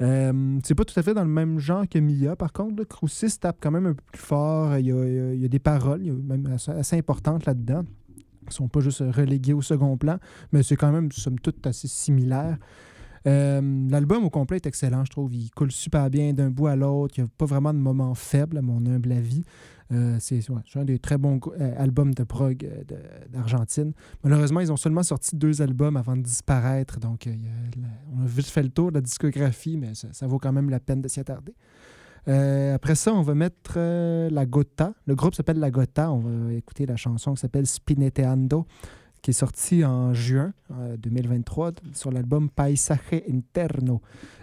Euh, 0.00 0.58
c'est 0.62 0.74
pas 0.74 0.84
tout 0.84 0.98
à 0.98 1.02
fait 1.02 1.14
dans 1.14 1.24
le 1.24 1.30
même 1.30 1.58
genre 1.58 1.88
que 1.88 1.98
Mia, 1.98 2.36
par 2.36 2.52
contre. 2.52 2.76
là. 2.78 2.84
Crucis 2.84 3.38
tape 3.38 3.58
quand 3.60 3.70
même 3.70 3.86
un 3.86 3.94
peu 3.94 4.02
plus 4.12 4.20
fort. 4.20 4.76
Il 4.76 4.86
y 4.86 5.44
a, 5.44 5.48
des 5.48 5.58
paroles, 5.58 6.02
même 6.02 6.46
assez, 6.46 6.96
importantes 6.96 7.46
là-dedans. 7.46 7.84
Ils 8.46 8.52
sont 8.52 8.68
pas 8.68 8.80
juste 8.80 9.00
relégués 9.00 9.54
au 9.54 9.62
second 9.62 9.96
plan, 9.96 10.18
mais 10.52 10.62
c'est 10.62 10.76
quand 10.76 10.92
même, 10.92 11.10
somme 11.12 11.38
toute, 11.38 11.66
assez 11.66 11.88
similaire. 11.88 12.58
Euh, 13.26 13.88
L'album 13.88 14.24
au 14.24 14.30
complet 14.30 14.56
est 14.56 14.66
excellent, 14.66 15.04
je 15.04 15.10
trouve. 15.10 15.34
Il 15.34 15.50
coule 15.50 15.72
super 15.72 16.10
bien 16.10 16.32
d'un 16.34 16.50
bout 16.50 16.66
à 16.66 16.76
l'autre. 16.76 17.14
Il 17.16 17.22
n'y 17.22 17.26
a 17.26 17.30
pas 17.38 17.46
vraiment 17.46 17.72
de 17.72 17.78
moment 17.78 18.14
faible, 18.14 18.58
à 18.58 18.62
mon 18.62 18.84
humble 18.86 19.12
avis. 19.12 19.44
Euh, 19.92 20.16
c'est 20.18 20.40
un 20.76 20.84
des 20.84 20.98
très 20.98 21.18
bons 21.18 21.38
euh, 21.60 21.74
albums 21.76 22.14
de 22.14 22.24
prog 22.24 22.64
euh, 22.64 22.82
d'Argentine. 23.30 23.92
Malheureusement, 24.22 24.60
ils 24.60 24.72
ont 24.72 24.76
seulement 24.76 25.02
sorti 25.02 25.36
deux 25.36 25.62
albums 25.62 25.96
avant 25.96 26.16
de 26.16 26.22
disparaître. 26.22 26.98
Donc, 26.98 27.28
on 28.16 28.22
a 28.22 28.26
vite 28.26 28.46
fait 28.46 28.62
le 28.62 28.70
tour 28.70 28.90
de 28.90 28.94
la 28.94 29.00
discographie, 29.00 29.76
mais 29.76 29.92
ça, 29.94 30.26
vaut 30.26 30.38
quand 30.38 30.52
même 30.52 30.70
la 30.70 30.80
peine 30.80 31.02
de 31.02 31.08
s'y 31.08 31.20
attarder. 31.20 31.54
Après 32.26 32.94
ça, 32.94 33.12
on 33.12 33.20
va 33.20 33.34
mettre 33.34 33.78
La 33.78 34.46
Gota. 34.46 34.94
Le 35.06 35.14
groupe 35.14 35.34
s'appelle 35.34 35.58
La 35.58 35.70
Gota. 35.70 36.10
On 36.10 36.20
va 36.20 36.54
écouter 36.54 36.86
la 36.86 36.96
chanson 36.96 37.34
qui 37.34 37.40
s'appelle 37.40 37.66
Spineteando, 37.66 38.66
qui 39.24 39.30
est 39.30 39.32
sortie 39.32 39.86
en 39.86 40.12
juin 40.12 40.52
euh, 40.70 40.98
2023 40.98 41.72
sur 41.94 42.12
l'album 42.12 42.50
Paisaje 42.50 43.22
Interno. 43.26 44.02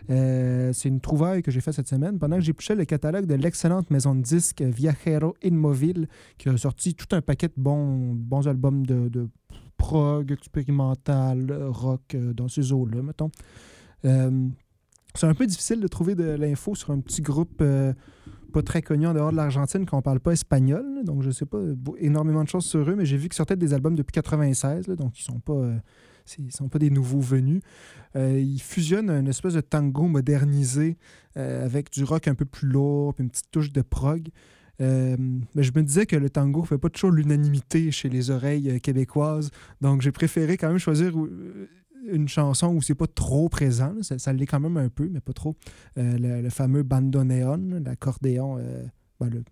Euh, 0.09 0.73
c'est 0.73 0.89
une 0.89 0.99
trouvaille 0.99 1.43
que 1.43 1.51
j'ai 1.51 1.61
faite 1.61 1.75
cette 1.75 1.87
semaine 1.87 2.17
pendant 2.17 2.37
que 2.37 2.41
j'épluchais 2.41 2.73
le 2.73 2.85
catalogue 2.85 3.27
de 3.27 3.35
l'excellente 3.35 3.91
maison 3.91 4.15
de 4.15 4.23
disques 4.23 4.63
Viajero 4.63 5.35
Inmobile, 5.43 6.07
qui 6.39 6.49
a 6.49 6.57
sorti 6.57 6.95
tout 6.95 7.15
un 7.15 7.21
paquet 7.21 7.49
de 7.49 7.53
bons, 7.57 8.15
bons 8.15 8.47
albums 8.47 8.83
de, 8.83 9.29
prog, 9.77 10.31
expérimental, 10.31 11.53
rock, 11.69 12.15
euh, 12.15 12.33
dans 12.33 12.47
ces 12.47 12.73
eaux-là, 12.73 13.03
mettons. 13.03 13.29
Euh, 14.05 14.47
c'est 15.13 15.27
un 15.27 15.35
peu 15.35 15.45
difficile 15.45 15.79
de 15.79 15.87
trouver 15.87 16.15
de 16.15 16.23
l'info 16.23 16.73
sur 16.73 16.89
un 16.89 17.01
petit 17.01 17.21
groupe 17.21 17.59
euh, 17.61 17.93
pas 18.51 18.61
très 18.61 18.81
connu 18.81 19.07
en 19.07 19.13
dehors 19.13 19.31
de 19.31 19.37
l'Argentine 19.37 19.85
qu'on 19.85 20.01
parle 20.01 20.19
pas 20.19 20.31
espagnol. 20.31 20.85
Donc, 21.03 21.23
je 21.23 21.31
sais 21.31 21.45
pas 21.45 21.59
énormément 21.97 22.43
de 22.43 22.49
choses 22.49 22.65
sur 22.65 22.89
eux, 22.89 22.95
mais 22.95 23.05
j'ai 23.05 23.17
vu 23.17 23.29
qu'ils 23.29 23.37
sortaient 23.37 23.55
des 23.55 23.73
albums 23.73 23.95
depuis 23.95 24.13
96, 24.13 24.87
là, 24.87 24.95
donc 24.95 25.19
ils 25.19 25.23
sont 25.23 25.39
pas, 25.39 25.53
euh, 25.53 25.77
ils 26.37 26.51
sont 26.51 26.69
pas 26.69 26.79
des 26.79 26.89
nouveaux 26.89 27.19
venus. 27.19 27.61
Euh, 28.15 28.39
ils 28.39 28.61
fusionnent 28.61 29.09
une 29.09 29.27
espèce 29.27 29.53
de 29.53 29.61
tango 29.61 30.07
modernisé 30.07 30.97
euh, 31.37 31.65
avec 31.65 31.91
du 31.91 32.03
rock 32.03 32.27
un 32.27 32.35
peu 32.35 32.45
plus 32.45 32.67
lourd, 32.67 33.13
puis 33.13 33.23
une 33.23 33.29
petite 33.29 33.51
touche 33.51 33.71
de 33.71 33.81
prog. 33.81 34.29
Mais 34.79 35.61
je 35.61 35.71
me 35.75 35.83
disais 35.83 36.07
que 36.07 36.15
le 36.15 36.31
tango 36.31 36.63
fait 36.63 36.79
pas 36.79 36.89
toujours 36.89 37.11
l'unanimité 37.11 37.91
chez 37.91 38.09
les 38.09 38.31
oreilles 38.31 38.81
québécoises, 38.81 39.51
donc 39.79 40.01
j'ai 40.01 40.11
préféré 40.11 40.57
quand 40.57 40.69
même 40.69 40.79
choisir 40.79 41.13
une 42.07 42.27
chanson 42.27 42.75
où 42.75 42.81
c'est 42.81 42.95
pas 42.95 43.07
trop 43.07 43.49
présent. 43.49 43.93
Ça, 44.01 44.33
l'est 44.33 44.45
quand 44.45 44.59
même 44.59 44.77
un 44.77 44.89
peu, 44.89 45.09
mais 45.09 45.19
pas 45.21 45.33
trop. 45.33 45.55
Euh, 45.97 46.41
le, 46.41 46.49
fameux 46.49 46.83
bandoneon, 46.83 47.81
l'accordéon, 47.83 48.57
euh, 48.59 48.83
ben, 49.19 49.43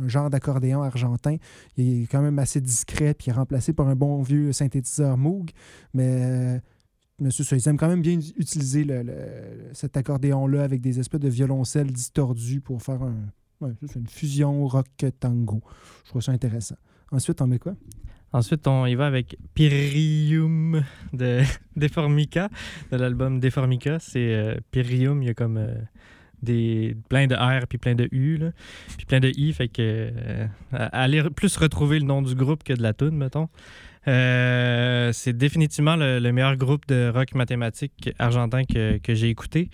un 0.00 0.08
genre 0.08 0.30
d'accordéon 0.30 0.82
argentin. 0.82 1.36
Il 1.76 2.02
est 2.02 2.06
quand 2.06 2.22
même 2.22 2.38
assez 2.38 2.60
discret, 2.60 3.14
puis 3.14 3.30
est 3.30 3.34
remplacé 3.34 3.72
par 3.72 3.88
un 3.88 3.96
bon 3.96 4.22
vieux 4.22 4.52
synthétiseur 4.52 5.16
Moog. 5.16 5.50
Mais, 5.94 6.60
euh, 7.22 7.30
ça, 7.30 7.56
ils 7.56 7.68
aiment 7.68 7.78
quand 7.78 7.88
même 7.88 8.02
bien 8.02 8.18
utiliser 8.36 8.84
le- 8.84 9.70
cet 9.72 9.96
accordéon-là 9.96 10.62
avec 10.62 10.80
des 10.80 11.00
espèces 11.00 11.20
de 11.20 11.28
violoncelles 11.28 11.92
distordus 11.92 12.60
pour 12.60 12.80
faire 12.80 13.00
une 13.60 14.06
fusion 14.06 14.68
rock-tango. 14.68 15.60
Je 16.04 16.10
trouve 16.10 16.22
ça 16.22 16.30
intéressant. 16.30 16.76
Ensuite, 17.10 17.40
on 17.42 17.48
met 17.48 17.58
quoi? 17.58 17.74
Ensuite, 18.32 18.66
on 18.66 18.84
y 18.86 18.94
va 18.94 19.06
avec 19.06 19.36
Pyrium 19.54 20.84
de 21.12 21.40
Deformica, 21.76 22.48
de 22.92 22.96
l'album 22.96 23.40
Deformica. 23.40 23.98
C'est 23.98 24.34
euh, 24.34 24.56
Pyrium, 24.70 25.22
il 25.22 25.28
y 25.28 25.30
a 25.30 25.34
comme 25.34 25.56
euh, 25.56 25.74
des, 26.42 26.96
plein 27.08 27.26
de 27.26 27.34
R 27.34 27.66
puis 27.66 27.78
plein 27.78 27.94
de 27.94 28.08
U, 28.12 28.40
puis 28.96 29.06
plein 29.06 29.20
de 29.20 29.32
I, 29.34 29.52
fait 29.52 29.68
que 29.68 29.82
euh, 29.82 30.46
aller 30.70 31.22
plus 31.30 31.56
retrouver 31.56 31.98
le 31.98 32.04
nom 32.04 32.22
du 32.22 32.34
groupe 32.34 32.64
que 32.64 32.74
de 32.74 32.82
la 32.82 32.92
tune, 32.92 33.16
mettons. 33.16 33.48
Euh, 34.06 35.12
c'est 35.12 35.36
définitivement 35.36 35.96
le, 35.96 36.18
le 36.18 36.32
meilleur 36.32 36.56
groupe 36.56 36.86
de 36.86 37.10
rock 37.14 37.34
mathématique 37.34 38.10
argentin 38.18 38.64
que, 38.64 38.98
que 38.98 39.14
j'ai 39.14 39.28
écouté. 39.28 39.70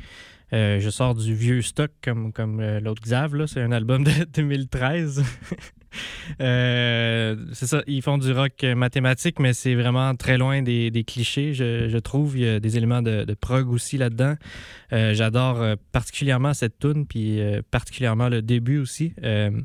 Euh, 0.53 0.78
je 0.78 0.90
sors 0.90 1.14
du 1.14 1.34
vieux 1.34 1.62
stock 1.62 1.90
comme, 2.03 2.32
comme 2.32 2.61
euh, 2.61 2.80
l'autre 2.80 3.03
Xav, 3.03 3.47
c'est 3.47 3.62
un 3.62 3.72
album 3.72 4.05
de 4.05 4.24
2013. 4.34 5.22
Euh, 6.40 7.36
c'est 7.53 7.68
ça, 7.68 7.84
ils 7.86 8.03
font 8.03 8.18
du 8.18 8.32
rock 8.32 8.64
euh, 8.64 8.74
mathématique, 8.74 9.38
mais 9.38 9.53
c'est 9.53 9.76
vraiment 9.76 10.16
très 10.16 10.38
loin 10.38 10.61
des, 10.61 10.90
des 10.90 11.05
clichés, 11.05 11.55
je, 11.55 11.88
je 11.88 11.99
trouve. 11.99 12.36
Il 12.36 12.45
y 12.45 12.49
a 12.49 12.59
des 12.59 12.76
éléments 12.76 13.01
de, 13.01 13.22
de 13.22 13.34
prog 13.34 13.70
aussi 13.70 13.97
là-dedans. 13.97 14.34
J'adore 14.90 15.64
particulièrement 15.92 16.53
cette 16.53 16.80
tune, 16.80 17.07
puis 17.07 17.38
particulièrement 17.70 18.28
le 18.28 18.42
début 18.42 18.78
aussi. 18.78 19.12
Il 19.22 19.62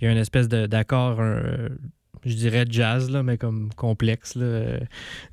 y 0.00 0.06
a 0.06 0.10
une 0.10 0.16
espèce 0.16 0.48
d'accord, 0.48 1.20
je 2.24 2.34
dirais 2.34 2.64
jazz, 2.68 3.10
là, 3.10 3.22
mais 3.22 3.38
comme 3.38 3.70
complexe, 3.74 4.34
là, 4.34 4.44
euh, 4.44 4.80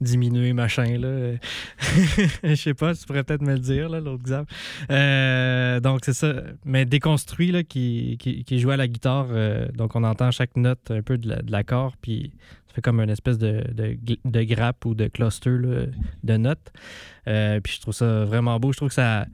diminué, 0.02 0.54
machin. 0.54 0.98
Là. 0.98 1.38
je 2.44 2.56
sais 2.56 2.74
pas, 2.74 2.96
tu 2.96 3.06
pourrais 3.06 3.24
peut-être 3.24 3.42
me 3.42 3.54
le 3.54 3.60
dire, 3.60 3.90
l'autre 3.90 4.24
Xav. 4.24 4.46
Euh, 4.90 5.80
donc, 5.80 6.02
c'est 6.04 6.14
ça. 6.14 6.34
Mais 6.66 6.86
déconstruit, 6.86 7.52
là, 7.52 7.64
qui, 7.64 8.18
qui, 8.20 8.60
joue 8.60 8.72
à 8.72 8.78
la 8.78 8.88
guitare. 8.88 9.28
euh, 9.32 9.68
donc, 9.74 9.96
on 9.96 10.04
entend 10.04 10.32
chaque 10.32 10.56
note 10.56 10.92
un 10.92 11.02
peu 11.02 11.18
de 11.18 11.30
la- 11.30 11.42
de 11.42 11.52
l'accord, 11.52 11.96
puis 12.02 12.32
ça 12.68 12.76
fait 12.76 12.82
comme 12.82 13.00
une 13.00 13.10
espèce 13.10 13.38
de, 13.38 13.64
de, 13.74 14.44
grappe 14.44 14.86
ou 14.86 14.94
de 14.96 15.08
cluster 15.08 15.58
de 16.24 16.38
notes. 16.38 16.72
Puis 17.26 17.74
je 17.76 17.82
trouve 17.82 17.94
ça 17.94 18.26
vraiment 18.26 18.60
beau. 18.60 18.72
Je 18.72 18.78
trouve 18.78 18.90
que 18.90 18.96
ça, 18.96 19.26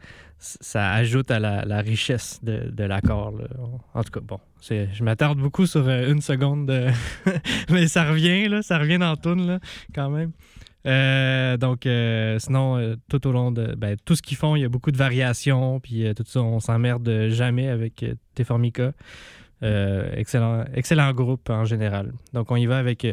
ça 0.44 0.92
ajoute 0.92 1.32
à 1.32 1.40
la, 1.40 1.82
richesse 1.82 2.40
de, 2.44 2.84
l'accord. 2.84 3.34
En 3.94 4.04
tout 4.04 4.12
cas, 4.12 4.20
bon, 4.20 4.40
je 4.62 5.04
m'attarde 5.04 5.40
beaucoup 5.40 5.66
sur 5.66 5.88
euh, 5.88 6.12
une 6.12 6.22
seconde, 6.22 6.68
de- 6.68 6.88
mais 7.70 7.88
ça 7.88 8.10
revient, 8.10 8.48
là, 8.48 8.62
ça 8.62 8.78
revient 8.78 8.98
dans 8.98 9.16
toune, 9.16 9.48
là, 9.48 9.60
quand 9.96 10.10
même. 10.10 10.32
Euh, 10.86 11.56
donc, 11.56 11.86
euh, 11.86 12.38
sinon, 12.40 12.98
tout 13.08 13.26
au 13.26 13.32
long 13.32 13.52
de 13.52 13.74
ben, 13.76 13.96
tout 14.04 14.16
ce 14.16 14.22
qu'ils 14.22 14.38
font, 14.38 14.56
il 14.56 14.62
y 14.62 14.66
a 14.66 14.70
beaucoup 14.70 14.92
de 14.92 14.98
variations, 14.98 15.80
puis 15.80 16.06
tout 16.14 16.24
ça, 16.26 16.42
on 16.42 16.60
s'emmerde 16.60 17.30
jamais 17.30 17.70
avec 17.70 18.06
T-Formica. 18.36 18.92
Euh, 19.64 20.12
excellent, 20.16 20.66
excellent 20.74 21.14
groupe 21.14 21.50
en 21.50 21.64
général. 21.64 22.12
Donc, 22.34 22.52
on 22.52 22.58
y 22.58 22.66
va 22.66 22.78
avec 22.78 23.08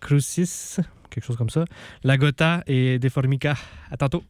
Crucis, 0.00 0.76
quelque 1.08 1.24
chose 1.24 1.36
comme 1.36 1.50
ça, 1.50 1.64
Lagota 2.04 2.62
et 2.66 2.98
Deformica. 2.98 3.54
À 3.90 3.96
tantôt. 3.96 4.22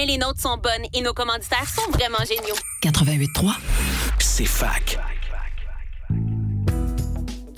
Mais 0.00 0.06
les 0.06 0.16
nôtres 0.16 0.40
sont 0.40 0.56
bonnes 0.56 0.86
et 0.94 1.02
nos 1.02 1.12
commanditaires 1.12 1.68
sont 1.68 1.90
vraiment 1.90 2.24
géniaux. 2.26 2.56
88.3. 2.82 3.52
C'est 4.18 4.46
fac. 4.46 4.98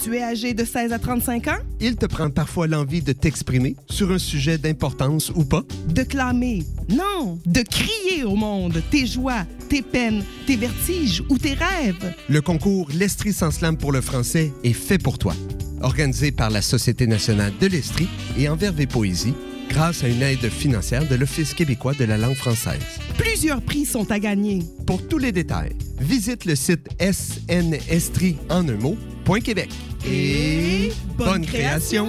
Tu 0.02 0.16
es 0.16 0.24
âgé 0.24 0.52
de 0.52 0.64
16 0.64 0.93
à 0.93 0.98
35 0.98 1.47
ans? 1.47 1.59
Il 1.78 1.94
te 1.94 2.06
prend 2.06 2.31
parfois 2.31 2.66
l'envie 2.66 3.01
de 3.01 3.12
t'exprimer 3.12 3.77
sur 3.89 4.10
un 4.10 4.19
sujet 4.19 4.59
d'importance 4.59 5.31
ou 5.36 5.44
pas? 5.44 5.62
De 5.86 6.02
clamer? 6.02 6.64
Non, 6.89 7.39
de 7.47 7.62
crier 7.62 8.24
au 8.24 8.35
monde 8.35 8.82
tes 8.90 9.06
joies, 9.06 9.47
tes 9.69 9.82
peines, 9.82 10.24
tes 10.44 10.56
vertiges 10.56 11.23
ou 11.28 11.39
tes 11.39 11.55
rêves? 11.55 12.12
Le 12.28 12.40
concours 12.40 12.89
L'Estrie 12.93 13.32
sans 13.32 13.52
slam 13.52 13.77
pour 13.77 13.93
le 13.93 14.01
français 14.01 14.52
est 14.64 14.73
fait 14.73 14.98
pour 14.98 15.16
toi. 15.16 15.36
Organisé 15.81 16.32
par 16.32 16.51
la 16.51 16.60
Société 16.60 17.06
nationale 17.06 17.52
de 17.60 17.69
l'Estrie 17.69 18.09
et 18.36 18.48
Envers 18.48 18.74
Poésie, 18.89 19.35
grâce 19.73 20.05
à 20.05 20.09
une 20.09 20.23
aide 20.23 20.51
financière 20.51 21.07
de 21.09 21.15
l'Office 21.15 21.55
québécois 21.55 21.94
de 21.94 22.05
la 22.05 22.19
langue 22.19 22.35
française. 22.35 22.82
Plusieurs 23.16 23.62
prix 23.62 23.86
sont 23.86 24.11
à 24.11 24.19
gagner. 24.19 24.61
Pour 24.86 25.07
tous 25.09 25.19
les 25.19 25.32
détails, 25.32 25.74
visite 25.99 26.44
le 26.44 26.55
site 26.57 26.89
snestrie 27.01 28.36
en 28.51 28.69
un 28.69 28.77
mot, 28.77 28.99
point 29.24 29.40
Québec. 29.40 29.70
Et 30.07 30.93
bonne 31.16 31.47
création! 31.47 32.09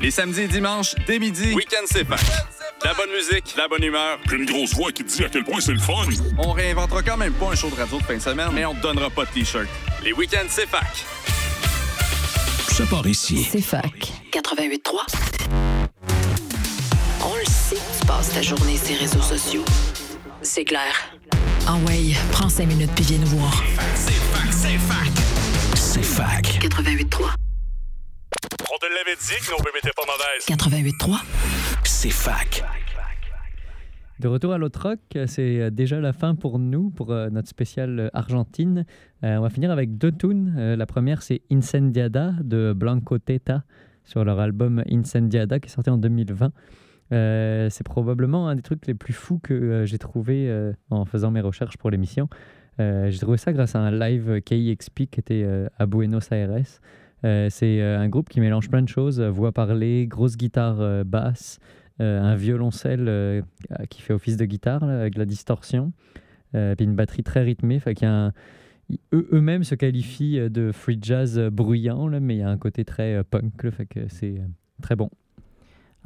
Les 0.00 0.10
samedis 0.10 0.42
et 0.42 0.48
dimanches, 0.48 0.94
dès 1.06 1.18
midi, 1.18 1.52
Week-end 1.54 1.84
c'est. 1.86 2.06
La 2.84 2.94
bonne 2.94 3.10
musique, 3.10 3.54
la 3.56 3.68
bonne 3.68 3.82
humeur. 3.82 4.18
Puis 4.26 4.38
une 4.38 4.46
grosse 4.46 4.74
voix 4.74 4.92
qui 4.92 5.04
te 5.04 5.14
dit 5.14 5.24
à 5.24 5.28
quel 5.28 5.44
point 5.44 5.60
c'est 5.60 5.72
le 5.72 5.78
fun. 5.78 6.04
On 6.38 6.52
réinventera 6.52 7.02
quand 7.02 7.16
même 7.16 7.32
pas 7.32 7.50
un 7.50 7.54
show 7.54 7.68
de 7.68 7.74
radio 7.74 7.98
de 7.98 8.02
fin 8.02 8.16
de 8.16 8.22
semaine, 8.22 8.50
mais 8.54 8.64
on 8.64 8.74
te 8.74 8.80
donnera 8.80 9.10
pas 9.10 9.24
de 9.24 9.30
T-shirt. 9.30 9.66
Les 10.02 10.12
week-ends 10.12 10.46
c'est 10.48 10.68
fac. 10.68 11.04
Ça 12.72 12.84
part 12.86 13.06
ici. 13.06 13.46
C'est 13.50 13.62
fac. 13.62 14.12
88.3. 14.32 15.65
tu 17.76 18.06
passes 18.06 18.30
ta 18.30 18.42
journée 18.42 18.76
sur 18.76 18.94
les 18.94 19.00
réseaux 19.00 19.20
sociaux? 19.20 19.64
C'est 20.42 20.64
clair. 20.64 20.92
Ah 21.66 21.76
ouais, 21.86 22.12
prends 22.32 22.48
cinq 22.48 22.68
minutes 22.68 22.90
puis 22.94 23.04
viens 23.04 23.18
nous 23.18 23.26
voir. 23.26 23.62
C'est 23.94 24.12
fac, 24.12 24.52
c'est 24.52 24.78
fac. 24.78 25.10
C'est 25.74 26.02
fac. 26.02 26.44
88.3. 26.62 27.34
On 28.72 28.78
te 28.78 28.86
l'avait 28.86 29.16
dit 29.16 29.46
que 29.46 29.50
nos 29.50 29.58
bébés 29.58 29.78
étaient 29.78 29.90
pas 29.96 30.04
mauvaises. 30.06 30.46
88.3. 30.46 31.20
C'est 31.84 32.10
fac. 32.10 32.64
De 34.18 34.28
retour 34.28 34.54
à 34.54 34.58
l'autre 34.58 34.88
rock, 34.88 35.00
c'est 35.26 35.70
déjà 35.70 36.00
la 36.00 36.14
fin 36.14 36.34
pour 36.34 36.58
nous, 36.58 36.88
pour 36.88 37.12
euh, 37.12 37.28
notre 37.28 37.48
spécial 37.48 38.10
Argentine. 38.14 38.86
Euh, 39.24 39.36
on 39.36 39.42
va 39.42 39.50
finir 39.50 39.70
avec 39.70 39.98
deux 39.98 40.10
tunes. 40.10 40.54
Euh, 40.56 40.74
la 40.74 40.86
première, 40.86 41.22
c'est 41.22 41.42
Incendiada 41.52 42.32
de 42.42 42.72
Blanco 42.74 43.18
Teta 43.18 43.64
sur 44.04 44.24
leur 44.24 44.40
album 44.40 44.82
Incendiada 44.90 45.60
qui 45.60 45.68
est 45.68 45.72
sorti 45.72 45.90
en 45.90 45.98
2020. 45.98 46.50
Euh, 47.12 47.68
c'est 47.70 47.84
probablement 47.84 48.48
un 48.48 48.56
des 48.56 48.62
trucs 48.62 48.86
les 48.86 48.94
plus 48.94 49.12
fous 49.12 49.38
que 49.38 49.54
euh, 49.54 49.86
j'ai 49.86 49.98
trouvé 49.98 50.48
euh, 50.48 50.72
en 50.90 51.04
faisant 51.04 51.30
mes 51.30 51.40
recherches 51.40 51.76
pour 51.76 51.90
l'émission. 51.90 52.28
J'ai 52.78 53.18
trouvé 53.20 53.38
ça 53.38 53.54
grâce 53.54 53.74
à 53.74 53.78
un 53.78 53.90
live 53.90 54.42
KXP 54.42 55.06
qui 55.10 55.18
était 55.18 55.48
à 55.78 55.86
Buenos 55.86 56.30
Aires. 56.30 56.50
C'est 57.22 57.80
un 57.80 58.06
groupe 58.10 58.28
qui 58.28 58.38
mélange 58.38 58.68
plein 58.68 58.82
de 58.82 58.88
choses, 58.88 59.18
voix 59.18 59.50
parlée, 59.50 60.06
grosse 60.06 60.36
guitare 60.36 61.02
basse, 61.06 61.58
un 62.00 62.34
violoncelle 62.34 63.42
qui 63.88 64.02
fait 64.02 64.12
office 64.12 64.36
de 64.36 64.44
guitare 64.44 64.84
avec 64.84 65.14
de 65.14 65.20
la 65.20 65.24
distorsion, 65.24 65.94
puis 66.52 66.74
une 66.80 66.96
batterie 66.96 67.22
très 67.22 67.44
rythmée. 67.44 67.80
Fait 67.80 67.96
eux-mêmes 69.10 69.64
se 69.64 69.74
qualifient 69.74 70.50
de 70.50 70.70
free 70.70 70.98
jazz 71.00 71.40
bruyant, 71.50 72.10
mais 72.20 72.34
il 72.34 72.40
y 72.40 72.42
a 72.42 72.50
un 72.50 72.58
côté 72.58 72.84
très 72.84 73.24
punk, 73.24 73.62
là, 73.62 73.70
fait 73.70 73.86
que 73.86 74.06
c'est 74.08 74.42
très 74.82 74.96
bon. 74.96 75.08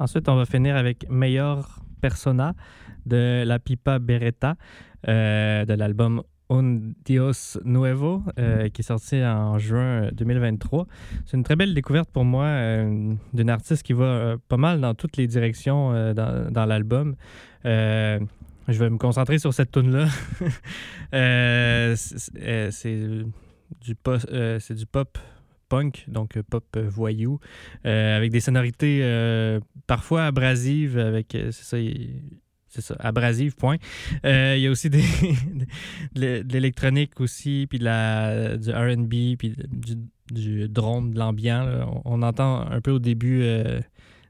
Ensuite, 0.01 0.27
on 0.29 0.35
va 0.35 0.45
finir 0.47 0.75
avec 0.75 1.07
Meilleur 1.11 1.79
Persona 2.01 2.55
de 3.05 3.43
La 3.45 3.59
Pipa 3.59 3.99
Beretta 3.99 4.55
euh, 5.07 5.63
de 5.63 5.73
l'album 5.75 6.23
Un 6.49 6.79
Dios 7.05 7.59
Nuevo 7.63 8.23
euh, 8.39 8.67
qui 8.69 8.81
est 8.81 8.83
sorti 8.83 9.23
en 9.23 9.59
juin 9.59 10.09
2023. 10.11 10.87
C'est 11.27 11.37
une 11.37 11.43
très 11.43 11.55
belle 11.55 11.75
découverte 11.75 12.09
pour 12.09 12.25
moi 12.25 12.45
euh, 12.45 13.13
d'une 13.33 13.51
artiste 13.51 13.83
qui 13.83 13.93
va 13.93 14.37
pas 14.49 14.57
mal 14.57 14.81
dans 14.81 14.95
toutes 14.95 15.17
les 15.17 15.27
directions 15.27 15.91
dans, 16.15 16.65
l'album. 16.65 17.15
Je 17.63 18.19
vais 18.67 18.89
me 18.89 18.97
concentrer 18.97 19.37
sur 19.37 19.53
cette 19.53 19.69
tune 19.71 19.91
là. 19.91 20.07
c'est 22.71 22.97
du, 23.79 23.95
pos- 23.95 24.25
euh, 24.31 24.57
c'est 24.59 24.73
du 24.73 24.87
pop 24.87 25.15
punk, 25.71 26.03
donc 26.09 26.35
euh, 26.35 26.43
pop 26.43 26.65
euh, 26.75 26.89
voyou, 26.89 27.39
euh, 27.85 28.17
avec 28.17 28.29
des 28.29 28.41
sonorités 28.41 29.01
parfois 29.87 30.25
abrasives, 30.25 30.97
avec, 30.97 31.29
c'est 31.31 31.51
ça, 31.51 31.77
c'est 32.67 32.81
ça, 32.81 32.95
abrasive, 32.99 33.55
point. 33.55 33.77
Il 34.23 34.59
y 34.59 34.67
a 34.67 34.71
aussi 34.71 34.89
des, 34.89 35.03
de 36.15 36.53
l'électronique 36.53 37.21
aussi, 37.21 37.67
puis 37.69 37.79
de 37.79 37.85
la, 37.85 38.57
du 38.57 38.69
R&B, 38.69 39.37
puis 39.37 39.55
du, 39.69 39.95
du 40.31 40.69
drone, 40.69 41.11
de 41.11 41.19
l'ambiant. 41.19 42.01
On, 42.05 42.21
entend 42.21 42.69
un 42.69 42.81
peu 42.81 42.91
au 42.91 42.99
début 42.99 43.43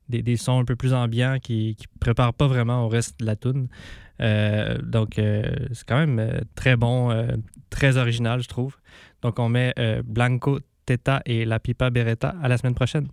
des, 0.10 0.22
des 0.22 0.38
sons 0.38 0.60
un 0.60 0.66
peu 0.66 0.76
plus 0.76 0.94
ambiants 0.94 1.38
qui 1.42 1.78
ne 1.80 2.00
préparent 2.00 2.34
pas 2.34 2.48
vraiment 2.48 2.86
au 2.86 2.88
reste 2.88 3.20
de 3.20 3.26
la 3.26 3.36
tune. 3.36 3.68
Donc, 4.20 5.14
c'est 5.16 5.86
quand 5.88 6.06
même 6.06 6.42
très 6.56 6.76
bon, 6.76 7.28
très 7.70 7.98
original, 7.98 8.42
je 8.42 8.48
trouve. 8.48 8.78
Donc, 9.22 9.38
on 9.40 9.50
met 9.50 9.74
Blanco 10.04 10.60
Teta 10.86 11.22
et 11.26 11.46
La 11.46 11.60
Pipa 11.60 11.90
Beretta 11.90 12.36
à 12.42 12.48
la 12.48 12.58
semaine 12.58 12.76
prochaine. 12.76 13.08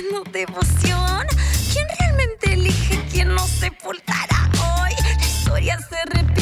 ¿Quién 0.00 1.86
realmente 1.98 2.52
elige 2.52 3.04
quién 3.10 3.34
nos 3.34 3.50
sepultará 3.50 4.48
hoy? 4.54 4.92
La 5.18 5.26
historia 5.26 5.76
se 5.90 5.96
repite, 6.10 6.37